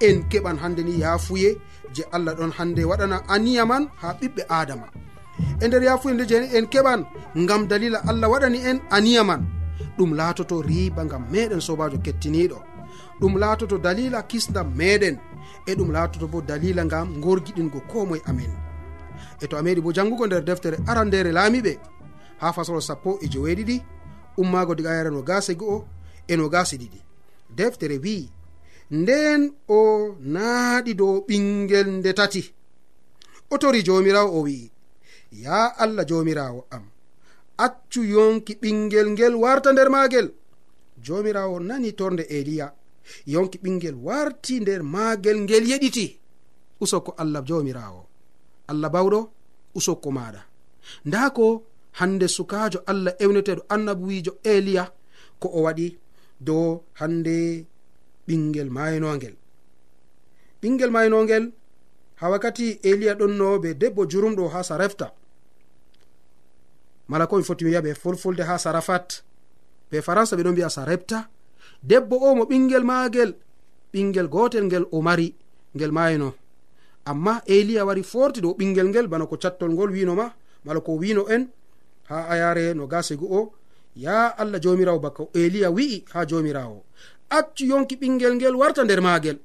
en 0.01 0.23
keɓan 0.31 0.57
hande 0.61 0.81
ni 0.83 0.99
yafuye 1.01 1.49
je 1.95 2.03
allah 2.11 2.33
ɗon 2.37 2.51
hande 2.57 2.81
waɗana 2.89 3.17
aniya 3.33 3.65
man 3.65 3.83
ha 4.01 4.07
ɓiɓɓe 4.19 4.41
adama 4.49 4.87
e 5.61 5.67
nder 5.67 5.83
yafuye 5.83 6.13
nde 6.15 6.25
jeni 6.29 6.47
en 6.57 6.65
keɓan 6.73 7.01
ngam 7.37 7.67
dalila 7.67 7.99
allah 8.09 8.27
waɗani 8.31 8.57
en 8.69 8.77
aniya 8.89 9.23
man. 9.23 9.41
ɗum 9.97 10.11
laatoto 10.19 10.61
riba 10.61 11.05
ngam 11.05 11.23
meɗen 11.31 11.61
sobajo 11.61 11.97
kettiniɗo 12.05 12.59
ɗum 13.19 13.37
laatoto 13.37 13.77
dalila 13.77 14.23
kisdam 14.23 14.67
meɗen. 14.79 15.17
E 15.65 15.71
ɗum 15.75 15.91
laatoto 15.91 16.27
bo 16.27 16.41
dalila 16.41 16.85
ngam 16.85 17.21
gorgiɗingo 17.23 17.79
komoye 17.91 18.21
amen. 18.25 18.51
E 19.41 19.47
to 19.47 19.57
a 19.57 19.61
meɗi 19.61 19.81
bo 19.81 19.91
jangugo 19.91 20.25
nder 20.27 20.43
deftere 20.43 20.77
arandere 20.87 21.31
laamiɓe 21.31 21.73
ha 22.41 22.53
fasolo 22.53 22.81
sappo 22.81 23.19
e 23.21 23.27
joweeɗiɗi 23.27 23.75
ummago 24.37 24.75
diga 24.75 24.95
yara 24.97 25.09
no 25.09 25.21
gase 25.21 25.53
go'o 25.55 25.85
e 26.27 26.35
no 26.35 26.49
gase 26.49 26.75
ɗiɗi. 26.77 26.99
Deftere 27.57 27.97
wi'i 28.03 28.29
nden 28.91 29.41
o 29.67 29.79
naaɗi 30.19 30.93
dow 30.95 31.25
ɓingel 31.27 31.87
nde 31.99 32.13
tati. 32.13 32.53
O 33.49 33.57
tori 33.57 33.83
jomirawo 33.83 34.29
o 34.37 34.43
wi'i 34.45 34.71
ya 35.31 35.73
allah 35.77 36.05
jomirawo 36.05 36.65
am. 36.71 36.83
accu 37.65 38.01
yonki 38.13 38.53
ɓingel 38.61 39.07
ngel 39.13 39.33
warta 39.43 39.69
nder 39.73 39.89
maagel. 39.95 40.27
Jomirawo 41.05 41.59
nani 41.59 41.89
torde 41.99 42.23
eliya 42.37 42.67
yonki 43.33 43.57
ɓingel 43.63 43.95
warti 44.07 44.53
nder 44.61 44.81
maagel 44.93 45.37
ngel 45.45 45.63
yeɗiti. 45.71 46.05
Usokko 46.83 47.11
allah 47.21 47.41
jomirawo 47.47 48.01
allah 48.71 48.89
bawɗo 48.95 49.19
usokko 49.77 50.09
maɗa 50.17 50.41
nda 51.07 51.29
ko 51.35 51.45
hande 51.99 52.27
sukajo 52.37 52.79
allah 52.91 53.13
ewneteɗo 53.23 53.61
annabuwijo 53.73 54.31
eliya 54.53 54.83
ko 55.41 55.47
o 55.57 55.59
waɗi 55.65 55.87
dow 56.47 56.67
hande 56.99 57.35
ɓingel 58.27 58.69
maynogel 58.77 59.35
ɓingel 60.61 60.91
maynogel 60.95 61.43
ha 62.19 62.25
wakkati 62.31 62.65
eliya 62.89 63.13
ɗonno 63.19 63.47
be 63.63 63.69
debbo 63.81 64.01
jurumɗo 64.11 64.43
ha 64.53 64.59
sarefta. 64.69 65.07
mala 67.07 67.27
ko 67.27 67.37
mi 67.37 67.43
foti 67.43 67.63
mi 67.63 67.69
wiya 67.71 67.81
ɓe 67.81 67.93
fulfulde 67.95 68.43
ha 68.43 68.57
sarafat. 68.57 69.23
Ɓe 69.91 70.01
faransa 70.01 70.35
ɓe 70.35 70.43
ɗon 70.43 70.51
mbiya 70.51 70.69
sarepta. 70.69 71.29
Debbo 71.83 72.15
o 72.17 72.35
mo 72.35 72.43
ɓingel 72.45 72.83
maagel 72.83 73.35
ɓingel 73.93 74.27
gotel 74.27 74.63
ngel 74.65 74.85
o 74.91 75.01
mari 75.01 75.35
ngel 75.75 75.91
mayino 75.91 76.33
amma 77.05 77.41
eliya 77.45 77.85
wari 77.85 78.03
forti 78.03 78.41
dow 78.41 78.53
ɓingel 78.59 78.87
ngel 78.89 79.07
bana 79.07 79.25
ko 79.25 79.37
cattol 79.37 79.71
ngol 79.71 79.91
winoma 79.91 80.33
mala 80.65 80.79
ko 80.81 80.91
wino 81.01 81.23
en 81.29 81.47
ha 82.09 82.27
ayare 82.29 82.73
no 82.73 82.87
gasegu 82.87 83.25
o. 83.39 83.53
Ya 83.95 84.27
allah 84.37 84.59
jomirawo 84.61 84.99
baka 84.99 85.23
eliya 85.33 85.71
wi'i 85.71 86.05
ha 86.13 86.25
jomirawo 86.25 86.83
accu 87.29 87.65
yonki 87.65 87.95
ɓingel 87.95 88.33
ngel 88.35 88.55
warta 88.55 88.83
nder 88.83 89.01
maagel. 89.01 89.37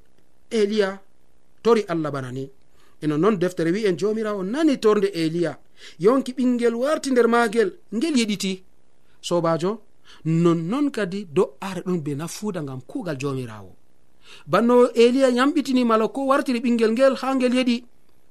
Eliya 0.51 1.01
tori 1.63 1.83
allah 1.89 2.11
bana 2.11 2.31
ni. 2.33 2.51
eno 3.03 3.17
noon 3.17 3.37
deftere 3.39 3.71
wi 3.75 3.87
en 3.87 3.97
jomirawo 3.99 4.43
nani 4.43 4.79
torde 4.79 5.09
eliya? 5.23 5.59
Yonki 5.99 6.33
ɓingel 6.33 6.75
warti 6.75 7.11
nder 7.11 7.29
magel 7.29 7.71
ngel 7.95 8.15
yiɗiti. 8.21 8.63
Sobajo 9.21 9.71
nonnon 10.25 10.91
kadi 10.91 11.27
do'are 11.37 11.81
ɗon 11.87 12.01
be 12.05 12.15
nafuuda 12.15 12.63
ngam 12.63 12.81
kuugal 12.91 13.17
jomirawo. 13.21 13.73
Banno 14.47 14.75
eliya 14.95 15.29
yamɓitini 15.31 15.85
mala 15.85 16.09
ko 16.09 16.27
wartiri 16.27 16.61
ɓingel 16.61 16.93
ngel 16.93 17.15
ha 17.21 17.35
ngel 17.35 17.55
yeɗi. 17.59 17.85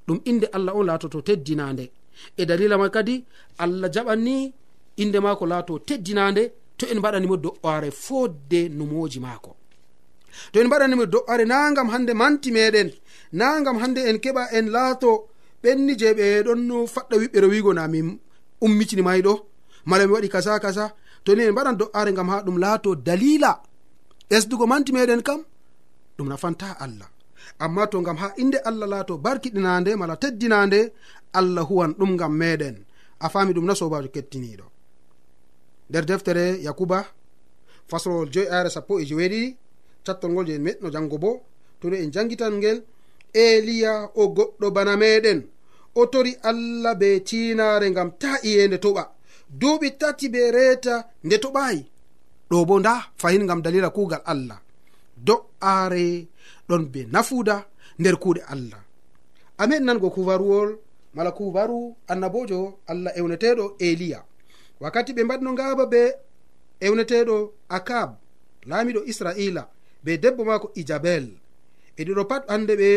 Ɗum 0.08 0.20
inde 0.26 0.48
allah 0.52 0.76
on 0.76 0.86
laatoto 0.86 1.22
teddinande 1.22 1.92
e 2.38 2.46
dalila 2.46 2.78
ma 2.78 2.90
kadi 2.90 3.24
allah 3.58 3.90
jaɓanni 3.94 4.54
inde 4.98 5.20
maako 5.20 5.46
laato 5.46 5.80
teddinande 5.80 6.44
to 6.78 6.86
en 6.92 7.00
mbaɗanimo 7.00 7.38
do'are 7.38 7.90
fodde 7.92 8.70
numoji 8.70 9.20
maako. 9.20 9.56
To 10.52 10.60
en 10.60 10.68
mbaɗanimo 10.68 11.06
do'are 11.06 11.46
na 11.46 11.72
gam 11.76 11.90
hande 11.90 12.14
manti 12.14 12.52
meɗen 12.52 12.90
na 13.40 13.46
gam 13.66 13.78
hande 13.82 14.02
en 14.10 14.18
keɓa 14.24 14.44
en 14.58 14.66
laato 14.76 15.12
ɓenni 15.64 15.94
je 16.00 16.08
ɓe 16.18 16.26
ɗon 16.46 16.62
faɗɗa 16.94 17.16
wiɓɓere 17.22 17.48
wigo 17.54 17.72
na 17.74 17.84
min 17.94 18.08
ummitini 18.66 19.02
may 19.08 19.22
ɗo. 19.26 19.34
Mala 19.90 20.04
mi 20.08 20.14
waɗi 20.16 20.30
kasa 20.34 20.60
kasa 20.64 20.84
to 21.24 21.30
ni 21.36 21.44
en 21.48 21.52
mbaɗan 21.54 21.78
do'are 21.80 22.12
gam 22.18 22.30
ha 22.32 22.38
ɗum 22.46 22.58
laato 22.64 22.90
dalila. 23.08 23.52
Ɓesdugo 24.30 24.66
manti 24.72 24.92
meɗen 24.96 25.22
kam 25.28 25.42
ɗum 26.18 26.28
nafanta 26.32 26.68
allah. 26.86 27.10
Amma 27.64 27.88
to 27.92 27.98
gam 28.08 28.18
ha 28.22 28.28
inde 28.42 28.58
allah 28.70 28.88
laato 28.94 29.14
barkiɗinande 29.26 29.92
mala 30.00 30.16
teddinande 30.22 30.80
allah 31.40 31.64
huwan 31.70 31.92
ɗum 32.00 32.12
gam 32.20 32.34
meɗen. 32.42 32.76
A 33.26 33.28
fami 33.34 33.52
ɗum 33.56 33.66
na 33.68 33.74
sobajo 33.76 34.10
kettiniɗo 34.16 34.66
nder 35.92 36.06
deftere 36.08 36.46
yakuba 36.64 37.04
faslowol 37.90 38.30
joyi 38.34 38.48
are 38.48 38.70
sappo 38.70 38.94
e 39.02 39.06
jeweeɗiɗi 39.10 39.56
cattol 40.06 40.32
ngol 40.32 40.46
je 40.48 40.56
meɗno 40.66 40.88
jango 40.94 41.18
bo 41.24 41.32
to 41.80 41.86
en 41.94 42.12
jangitan 42.14 42.54
ngel 42.60 42.78
eliya 43.34 44.10
o 44.16 44.24
goɗɗo 44.36 44.68
bana 44.76 44.94
meɗen. 44.98 45.40
O 45.96 46.06
tori 46.06 46.34
allah 46.44 46.96
be 46.96 47.20
tinare 47.20 47.88
ngam 47.92 48.10
ta 48.22 48.32
iyende 48.44 48.78
toɓa. 48.78 49.04
Duuɓi 49.60 49.88
tati 50.00 50.30
be 50.30 50.52
reeta 50.52 50.96
nde 51.24 51.36
toɓayi. 51.44 51.82
Ɗo 52.50 52.66
bo 52.68 52.80
nda 52.80 52.94
fahin 53.22 53.44
ngam 53.46 53.62
dalila 53.62 53.90
kuugal 53.90 54.22
allah. 54.26 54.60
Do'aare 55.28 56.28
ɗon 56.68 56.84
be 56.92 57.00
nafuda 57.14 57.56
nder 58.00 58.16
kuuɗe 58.24 58.42
allah. 58.54 58.82
Amin 59.62 59.84
nango 59.86 60.10
kuvaruwol 60.10 60.70
mala 61.14 61.32
kubaru 61.32 61.96
annabojo 62.08 62.80
allah 62.88 63.12
ewneteɗo 63.20 63.76
eliya 63.80 64.20
wakkati 64.82 65.12
ɓe 65.14 65.24
mbaɗno 65.24 65.50
ngaba 65.54 65.86
be 65.86 66.02
ewneteɗo 66.86 67.36
akab 67.70 68.10
laamiɗo 68.70 69.02
israila 69.12 69.64
be 70.04 70.18
debbo 70.18 70.44
maako 70.46 70.68
ijabel. 70.76 71.26
e 72.00 72.02
ɗiɗo 72.04 72.24
pat 72.32 72.44
hande 72.52 72.74
ɓe 72.82 72.90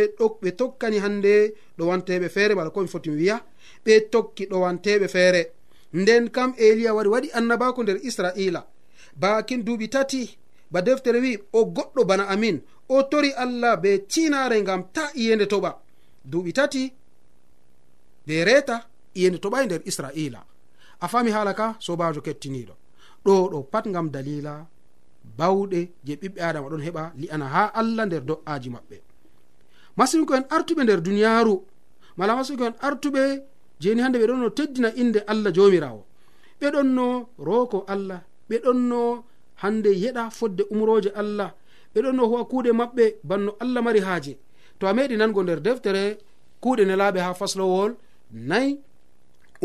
ɓe 0.42 0.50
tokkani 0.60 0.98
hande 1.04 1.32
ɗowanteɓe 1.78 2.28
feere 2.34 2.54
wala 2.58 2.70
komi 2.70 2.88
foti 2.88 3.10
mi 3.10 3.16
wiya 3.20 3.36
ɓe 3.84 3.92
tokki 4.12 4.44
ɗowanteɓe 4.50 5.06
feere. 5.14 5.42
Nden 6.00 6.24
kam 6.34 6.50
eliya 6.58 6.94
wari 6.96 7.08
waɗi 7.14 7.28
annabako 7.38 7.82
nder 7.82 7.98
israila. 8.08 8.60
Bakin 9.20 9.60
duuɓi 9.66 9.86
tati 9.94 10.22
ba 10.72 10.78
deftere 10.82 11.18
wi 11.24 11.32
o 11.52 11.60
goɗɗo 11.76 12.04
bana 12.04 12.24
amin 12.32 12.56
o 12.88 13.02
tori 13.10 13.30
allah 13.44 13.76
be 13.82 13.90
tinare 14.12 14.56
ngam 14.62 14.82
ta 14.92 15.04
iyende 15.14 15.46
toɓa. 15.52 15.70
Duuɓi 16.30 16.52
tati 16.52 16.92
be 18.26 18.44
reta 18.44 18.76
iyende 19.14 19.38
toɓai 19.38 19.62
e 19.64 19.66
nder 19.66 19.82
israila. 19.90 20.40
A 21.04 21.06
fami 21.08 21.30
haala 21.30 21.52
ka 21.54 21.66
sobajo 21.78 22.20
kettiniɗo 22.26 22.74
ɗo 23.24 23.34
ɗo 23.52 23.58
pat 23.72 23.84
ngam 23.86 24.10
dalila 24.14 24.66
bawɗe 25.38 25.80
je 26.06 26.12
ɓiɓɓe 26.20 26.40
adama 26.48 26.68
ɗon 26.72 26.82
heɓa 26.86 27.02
li'ana 27.20 27.46
ha 27.54 27.62
allah 27.80 28.04
nder 28.06 28.22
do'aji 28.28 28.68
maɓɓe. 28.74 28.96
Masinko 29.96 30.32
en 30.38 30.44
artuɓe 30.54 30.82
nder 30.84 31.00
duniyaru 31.06 31.54
mala 32.16 32.32
masinko 32.36 32.64
en 32.70 32.76
artuɓe 32.86 33.22
jeni 33.80 34.00
hande 34.02 34.16
ɓe 34.20 34.26
ɗon 34.30 34.40
no 34.44 34.48
teddina 34.58 34.88
inde 35.02 35.20
allah 35.32 35.50
jomirawo 35.56 36.02
ɓe 36.60 36.66
ɗon 36.74 36.88
no 36.96 37.06
roko 37.46 37.78
allah 37.92 38.20
ɓe 38.48 38.56
ɗon 38.64 38.78
no 38.90 39.00
hande 39.62 39.90
yeɗa 40.02 40.22
fodde 40.38 40.62
umroje 40.72 41.10
allah 41.20 41.50
ɓe 41.94 41.98
ɗon 42.04 42.14
no 42.16 42.22
huwa 42.30 42.42
kuuɗe 42.50 42.70
maɓɓe 42.80 43.04
banno 43.28 43.50
allah 43.62 43.80
mari 43.86 44.00
haaje. 44.00 44.34
To 44.78 44.86
a 44.86 44.92
meɗi 44.96 45.14
nango 45.16 45.40
nder 45.42 45.60
deftere 45.66 46.02
kuuɗe 46.62 46.82
nelaɓe 46.88 47.18
ha 47.26 47.30
faslowol 47.40 47.92
nayi 48.48 48.70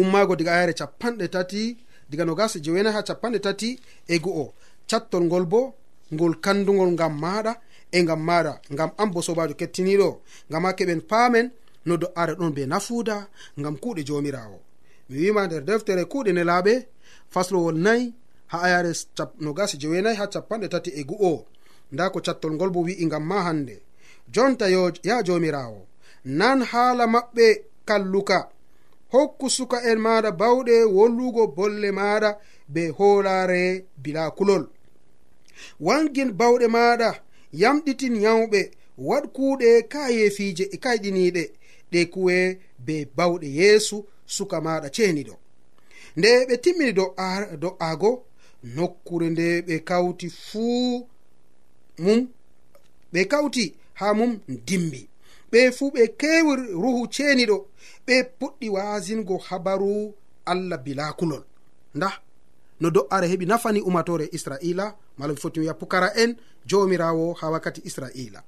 ummago 0.01 0.33
diga 0.39 0.51
ayare 0.55 0.73
capanɗe 0.79 1.25
tati 1.35 1.61
diga 2.09 2.25
no 2.25 2.33
gasi 2.35 2.57
e 2.59 2.61
jewena 2.63 2.91
ha 2.95 3.01
capanɗe 3.07 3.39
tati 3.45 3.69
e 4.07 4.15
go'o. 4.23 4.53
cattol 4.89 5.23
ngol 5.29 5.45
bo 5.45 5.61
ngol 6.13 6.33
kandugol 6.43 6.91
ngam 6.95 7.13
maɗa 7.23 7.53
e 7.91 7.97
ngam 8.03 8.21
maɗa 8.29 8.53
ngam 8.73 8.89
an 9.01 9.09
bo 9.13 9.19
sobajo 9.27 9.53
kettiniɗo. 9.59 10.09
Ngam 10.49 10.63
ha 10.65 10.71
keɓen 10.77 11.01
paamen 11.09 11.47
no 11.85 11.93
do'are 12.01 12.33
ɗon 12.39 12.51
be 12.55 12.61
nafuuda 12.71 13.15
ngam 13.59 13.75
kuuɗe 13.81 14.01
jomirawo 14.07 14.59
mi 15.09 15.15
wima 15.21 15.41
nder 15.47 15.63
deftere 15.67 16.03
kuuɗe 16.11 16.31
nelaɓe 16.33 16.73
faslowol 17.33 17.77
nayi 17.85 18.13
ha 18.51 18.57
ayare 18.65 18.91
nogasi 19.39 19.75
jewenayi 19.81 20.17
ha 20.19 20.25
capanɗe 20.33 20.67
tati 20.73 20.89
e 20.99 21.03
gu'o. 21.09 21.45
Nda 21.91 22.09
ko 22.13 22.19
cattol 22.25 22.53
ngol 22.53 22.69
bo 22.69 22.79
wi'i 22.87 23.05
ngam 23.05 23.23
ma 23.29 23.37
hande 23.47 23.75
jonta 24.33 24.65
yo 24.69 24.91
ya 25.03 25.23
jomirawo 25.23 25.81
nan 26.25 26.59
haala 26.71 27.05
maɓɓe 27.07 27.45
kalluka. 27.85 28.49
Hokku 29.13 29.49
suka 29.49 29.77
en 29.89 29.99
maɗa 30.05 30.31
bawɗe 30.31 30.75
wollugo 30.95 31.47
bolle 31.47 31.89
maɗa 31.91 32.37
be 32.73 32.81
hoolare 32.97 33.85
bila 33.97 34.31
kulol. 34.37 34.63
wangin 35.79 36.31
bawɗe 36.39 36.67
maɗa 36.67 37.09
yamɗitin 37.61 38.15
yawɓe 38.25 38.71
waɗ 38.97 39.23
kuuɗe 39.35 39.69
kayefiije 39.91 40.63
e 40.71 40.77
kayɗiniiɗe 40.83 41.43
ɗe 41.91 41.99
kuwe 42.13 42.59
be 42.85 42.95
bawɗe 43.17 43.47
yeesu 43.59 44.05
suka 44.25 44.57
maɗa 44.65 44.89
ceeniɗo. 44.95 45.35
Nde 46.17 46.29
ɓe 46.47 46.55
timmini 46.63 46.93
do'aago 47.61 48.11
nokkure 48.75 49.29
nde 49.29 49.61
ɓe 49.67 49.75
kawti 49.89 50.29
fuu 50.29 51.07
mum 51.99 52.27
ɓe 53.13 53.21
kawti 53.31 53.63
haa 53.93 54.13
mum 54.13 54.39
dimmi 54.67 55.01
ɓe 55.51 55.71
fuu 55.71 55.91
ɓe 55.91 56.07
kewi 56.19 56.53
ruhu 56.81 57.07
ceeniɗo 57.15 57.57
ɓe 58.07 58.15
puɗɗi 58.39 58.67
wasingo 58.75 59.37
habaru 59.37 60.13
allah 60.45 60.77
bilakulol 60.85 61.43
nda 61.95 62.09
no 62.79 62.89
do'are 62.89 63.27
heɓi 63.31 63.45
nafani 63.45 63.81
umatore 63.81 64.25
israila 64.31 64.95
mala 65.19 65.33
mi 65.33 65.39
foti 65.39 65.59
wiya 65.59 65.73
pukara 65.73 66.09
en 66.15 66.35
jomirawo 66.65 67.33
ha 67.33 67.49
wakkati 67.49 67.81
israila. 67.85 68.41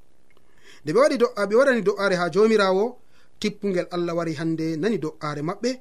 Nde 0.84 0.94
ɓe 0.94 1.00
waɗi 1.00 1.18
do'a 1.18 1.46
ɓe 1.46 1.56
waɗani 1.56 1.82
do'are 1.82 2.16
ha 2.16 2.30
jomirawo 2.34 2.98
tippugel 3.40 3.88
allah 3.92 4.16
wari 4.18 4.34
hande 4.34 4.78
nani 4.78 4.98
do'are 4.98 5.42
maɓɓe. 5.42 5.72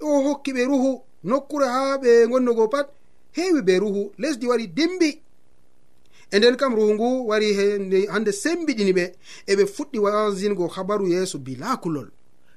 O 0.00 0.22
hokki 0.26 0.50
ɓe 0.52 0.62
ruhu 0.70 0.90
nokkure 1.24 1.66
ha 1.74 1.96
ɓe 2.02 2.26
gonnogo 2.30 2.68
pat 2.68 2.86
hewi 3.36 3.60
ɓe 3.62 3.78
ruhu 3.78 4.12
lesdi 4.18 4.46
wari 4.46 4.66
dimbi 4.66 5.10
e 6.30 6.38
nden 6.38 6.56
kam 6.56 6.74
ruhu 6.74 6.94
ngu 6.94 7.28
wari 7.28 7.48
hande 8.12 8.32
sembiɗini 8.32 8.92
ɓe 8.92 9.04
eɓe 9.46 9.64
fuɗɗi 9.74 9.98
wasingo 10.04 10.66
habaru 10.68 11.06
yeeso 11.08 11.38
bilakulol 11.38 12.08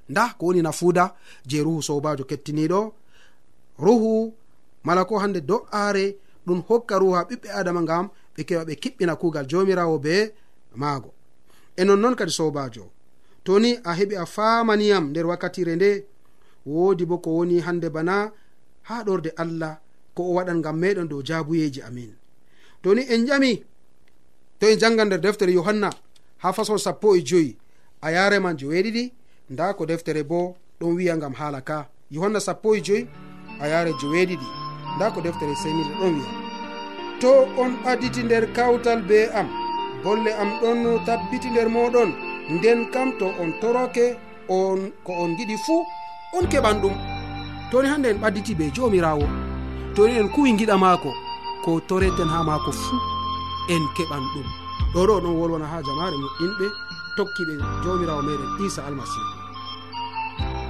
nda 0.09 0.33
ko 0.37 0.45
woni 0.45 0.61
nafuuda 0.61 1.15
je 1.45 1.63
ruhu 1.63 1.81
sobajo 1.81 2.23
kettiniɗo. 2.23 2.93
Ruhu 3.79 4.33
mala 4.83 5.05
ko 5.05 5.19
hande 5.19 5.39
do'are 5.41 6.17
ɗum 6.47 6.61
hokka 6.67 6.95
ruha 6.99 7.23
ɓiɓɓe 7.29 7.49
adama 7.59 7.81
ngam 7.81 8.05
ɓe 8.35 8.41
kewa 8.47 8.63
ɓe 8.65 8.73
kiɓɓina 8.81 9.15
kugal 9.21 9.45
jomirawo 9.49 9.97
be 9.99 10.33
maago. 10.75 11.13
E 11.75 11.83
nonnon 11.85 12.15
kadi 12.15 12.31
sobajo 12.31 12.85
to 13.43 13.59
ni 13.59 13.71
a 13.83 13.91
heɓi 13.97 14.15
a 14.23 14.25
famaniyam 14.25 15.09
nder 15.09 15.25
wakkatire 15.27 15.75
nde 15.75 15.89
woodi 16.65 17.05
bo 17.05 17.17
ko 17.17 17.29
woni 17.37 17.59
hande 17.59 17.89
bana 17.89 18.31
ha 18.87 19.03
ɗorde 19.03 19.31
allah 19.35 19.79
ko 20.15 20.21
o 20.29 20.33
waɗan 20.37 20.57
ngam 20.59 20.77
meɗen 20.81 21.07
dow 21.07 21.21
jabuyeji 21.27 21.81
amin. 21.81 22.13
To 22.81 22.93
ni 22.95 23.01
en 23.13 23.25
ƴami 23.27 23.63
to 24.59 24.65
en 24.67 24.79
janga 24.79 25.05
nder 25.05 25.21
deftere 25.21 25.51
yohanna 25.53 25.89
ha 26.37 26.53
fasol 26.53 26.79
sappo 26.79 27.15
e 27.15 27.21
joyi 27.23 27.57
a 28.01 28.11
yareman 28.11 28.57
joweeɗiɗi 28.57 29.03
nda 29.49 29.73
ko 29.73 29.85
deftere 29.85 30.23
bo 30.23 30.55
ɗon 30.79 30.95
wiya 30.95 31.15
ngam 31.17 31.33
haala 31.33 31.61
ka. 31.61 31.89
Yohanna 32.11 32.39
sappo 32.39 32.75
e 32.75 32.81
joyi 32.81 33.07
a 33.59 33.67
yare 33.67 33.91
joweeɗiɗi 34.01 34.68
nda 34.99 35.11
ko 35.15 35.21
deftere 35.21 35.55
semire 35.55 35.91
ɗon 35.99 36.13
wiya 36.19 36.31
to 37.21 37.31
on 37.61 37.71
ɓadditi 37.83 38.21
nder 38.23 38.45
kawtal 38.55 39.01
be 39.07 39.19
am 39.39 39.47
bolle 40.03 40.31
am 40.41 40.49
ɗon 40.61 41.05
tabbiti 41.05 41.47
nder 41.49 41.69
moɗon 41.75 42.09
nden 42.49 42.79
kam 42.93 43.09
to 43.19 43.25
on 43.41 43.51
toroke 43.61 44.05
on 44.49 44.91
ko 45.05 45.11
on 45.23 45.31
giɗi 45.37 45.55
fuu 45.65 45.83
on 46.37 46.45
keɓan 46.51 46.81
ɗum. 46.81 46.93
Toni 47.71 47.87
hande 47.87 48.07
en 48.09 48.19
ɓadditi 48.23 48.55
be 48.59 48.65
jomirawo 48.75 49.25
toni 49.95 50.17
en 50.19 50.27
kuwi 50.33 50.51
giɗa 50.59 50.75
maako 50.77 51.09
ko 51.63 51.79
toreten 51.87 52.27
ha 52.33 52.43
maako 52.43 52.71
fuu 52.71 52.99
en 53.73 53.83
keɓan 53.95 54.23
ɗum. 54.33 54.47
Ɗo 54.93 54.99
ɗo 55.07 55.15
ɗon 55.23 55.35
wolwona 55.39 55.65
ha 55.71 55.77
jamare 55.87 56.17
moƴƴinɓe 56.23 56.65
tokkiɓe 57.17 57.53
jomirawo 57.83 58.21
meɗen 58.27 58.65
isa 58.65 58.81
almasihu. 58.87 59.38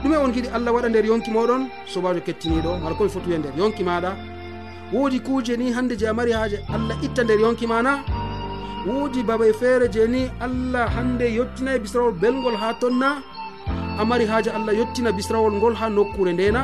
ɗume 0.04 0.18
on 0.18 0.32
giɗi 0.34 0.48
allah 0.56 0.72
waɗa 0.74 0.90
nder 0.90 1.06
yonki 1.06 1.32
moɗon 1.32 1.62
sobajo 1.92 2.22
kettiniɗo 2.28 2.72
hara 2.84 2.96
koye 2.96 3.10
foti 3.10 3.28
wiya 3.30 3.40
nder 3.40 3.54
yonki 3.58 3.84
maɗa. 3.84 4.12
Woodi 4.94 5.20
kuuje 5.20 5.54
ni 5.58 5.72
hande 5.72 5.94
je 6.00 6.06
a 6.08 6.14
mari 6.14 6.32
haaje 6.32 6.58
allah 6.76 6.96
itta 7.06 7.24
nder 7.24 7.40
yonki 7.40 7.68
mana. 7.68 7.92
Woodi 8.88 9.24
babay 9.24 9.54
feere 9.54 9.88
je 9.94 10.08
ni 10.08 10.22
allah 10.46 10.88
hande 10.96 11.26
yettinay 11.38 11.76
e 11.76 11.80
bisrawol 11.84 12.14
belgol 12.22 12.56
ha 12.62 12.74
tonna. 12.80 13.10
A 14.00 14.06
mari 14.06 14.26
haaje 14.26 14.50
allah 14.58 14.74
yottina 14.80 15.12
bisrawol 15.12 15.54
ngol 15.54 15.76
ha 15.76 15.90
nokkure 15.90 16.32
ndena 16.34 16.62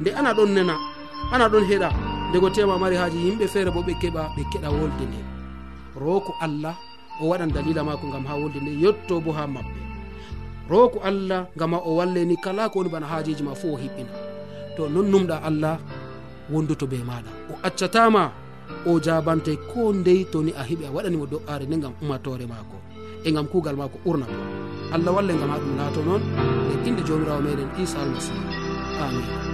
nde 0.00 0.10
ana 0.18 0.32
ɗon 0.32 0.50
nena 0.56 0.74
ana 1.32 1.48
ɗon 1.48 1.64
heɗa. 1.70 1.90
Ndego 2.30 2.50
tema 2.50 2.78
mari 2.78 2.96
haaje 2.96 3.18
yimɓe 3.26 3.46
feere 3.52 3.70
bo 3.70 3.80
ɓe 3.82 3.92
keɓa 4.00 4.22
ɓe 4.36 4.42
keɗa 4.52 4.68
wolde 4.70 5.04
nde. 5.08 5.20
Roko 6.00 6.32
allah 6.40 6.74
o 7.20 7.28
waɗan 7.28 7.52
dalila 7.54 7.84
mako 7.84 8.06
gam 8.12 8.24
ha 8.26 8.34
wolde 8.40 8.58
nde 8.60 8.72
yetto 8.82 9.20
bo 9.20 9.30
ha 9.32 9.44
maɓɓe. 9.46 9.83
roko 10.70 10.98
allah 11.04 11.46
gama 11.56 11.78
o 11.84 11.96
walleni 11.98 12.36
kala 12.36 12.68
ko 12.68 12.78
woni 12.78 12.90
bana 12.90 13.06
hajiji 13.06 13.42
ma 13.42 13.54
fo 13.54 13.68
o 13.74 13.76
hiɓɓina. 13.82 14.12
To 14.76 14.88
non 14.88 15.06
numɗa 15.12 15.36
allah 15.48 15.78
wonduto 16.52 16.86
be 16.86 16.96
maɗa. 17.08 17.30
O 17.52 17.54
accatama 17.62 18.32
o 18.86 19.00
jabante 19.00 19.52
ko 19.70 19.92
ndey 19.92 20.24
toni 20.32 20.52
a 20.60 20.62
heeɓi 20.68 20.84
a 20.88 20.90
waɗanimo 20.94 21.26
do'are 21.32 21.64
nde 21.66 21.76
gam 21.82 21.94
umatore 22.02 22.46
mako 22.46 22.76
e 23.24 23.28
gam 23.32 23.46
kugal 23.52 23.76
mako 23.76 23.96
ɓurna 24.04 24.26
allah 24.94 25.12
walle 25.16 25.32
gam 25.40 25.50
ha 25.52 25.58
ɗum 25.62 25.72
laato 25.78 26.00
noon 26.06 26.22
e 26.72 26.74
inde 26.88 27.02
jomirawo 27.06 27.40
meɗen 27.46 27.70
isa 27.82 27.96
almasihu 28.02 28.40
amin. 29.04 29.53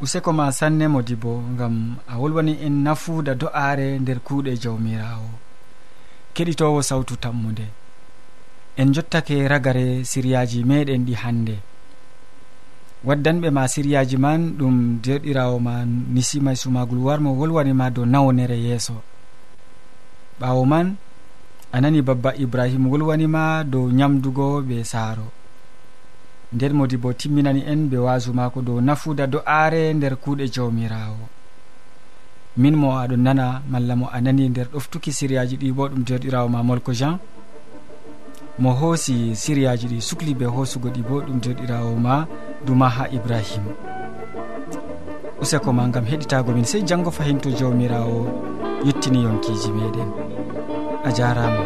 useko 0.00 0.32
ma 0.32 0.52
sanne 0.52 0.88
modi 0.88 1.14
bo 1.22 1.42
gam 1.58 1.96
a 2.08 2.18
wolwani 2.20 2.54
en 2.66 2.82
nafuuda 2.84 3.34
do'are 3.34 3.98
nder 3.98 4.18
kuuɗe 4.26 4.52
jawmirawo 4.62 5.30
keɗitowo 6.34 6.80
sawtu 6.82 7.16
tammude 7.16 7.66
en 8.80 8.92
jottake 8.94 9.48
ragare 9.48 10.04
siryaji 10.04 10.64
meɗen 10.64 11.04
ɗi 11.06 11.14
hande 11.22 11.56
waddanɓe 13.04 13.48
ma 13.50 13.68
siryaji 13.68 14.16
man 14.16 14.40
ɗum 14.58 15.00
derɗirawo 15.04 15.56
ma 15.66 15.84
nisimay 15.84 16.56
sumagol 16.56 16.98
warmo 17.06 17.30
wolwanima 17.38 17.90
dow 17.90 18.04
nawnere 18.04 18.56
yeeso. 18.66 18.96
Ɓawo 20.40 20.64
man 20.66 20.96
a 21.72 21.80
nani 21.80 22.02
babba 22.02 22.30
ibrahima 22.36 22.88
wolwanima 22.92 23.64
dow 23.64 23.88
nyamdugo 23.90 24.60
ɓe 24.68 24.84
saaro. 24.84 25.26
nden 26.52 26.72
modi 26.72 26.96
bo 26.96 27.12
timminani 27.12 27.62
en 27.66 27.88
be 27.88 27.96
wasu 27.96 28.32
mako 28.34 28.62
dow 28.62 28.80
nafuda 28.80 29.26
do'aare 29.26 29.94
nder 29.94 30.16
kuuɗe 30.16 30.48
jawmirawo 30.54 31.26
min 32.56 32.74
mo 32.74 32.98
aɗon 32.98 33.22
nana 33.22 33.62
malla 33.70 33.94
mo 33.96 34.06
a 34.12 34.20
nani 34.20 34.48
nder 34.48 34.66
ɗoftuki 34.72 35.12
siriyaji 35.12 35.56
ɗi 35.56 35.72
bo 35.72 35.88
ɗum 35.88 36.02
derɗirawo 36.04 36.48
ma 36.48 36.62
molko 36.62 36.92
jean. 36.92 37.18
Mo 38.58 38.70
hoosi 38.72 39.36
siriyaji 39.36 39.86
ɗi 39.88 40.00
sukli 40.00 40.34
be 40.34 40.44
hoosugo 40.44 40.88
ɗi 40.90 41.02
bo 41.08 41.22
ɗum 41.22 41.38
derɗirawo 41.40 41.94
ma 41.96 42.26
duma 42.66 42.88
ha 42.88 43.04
ibrahima 43.08 43.72
useko 45.40 45.72
ma 45.72 45.88
gam 45.88 46.04
heɗitago 46.04 46.52
min 46.52 46.64
sey 46.64 46.82
janggo 46.82 47.10
fahinto 47.10 47.50
jawmirawo 47.50 48.28
yettini 48.84 49.22
yonkiji 49.24 49.70
meɗen 49.72 50.10
a 51.04 51.10
jarama 51.12 51.64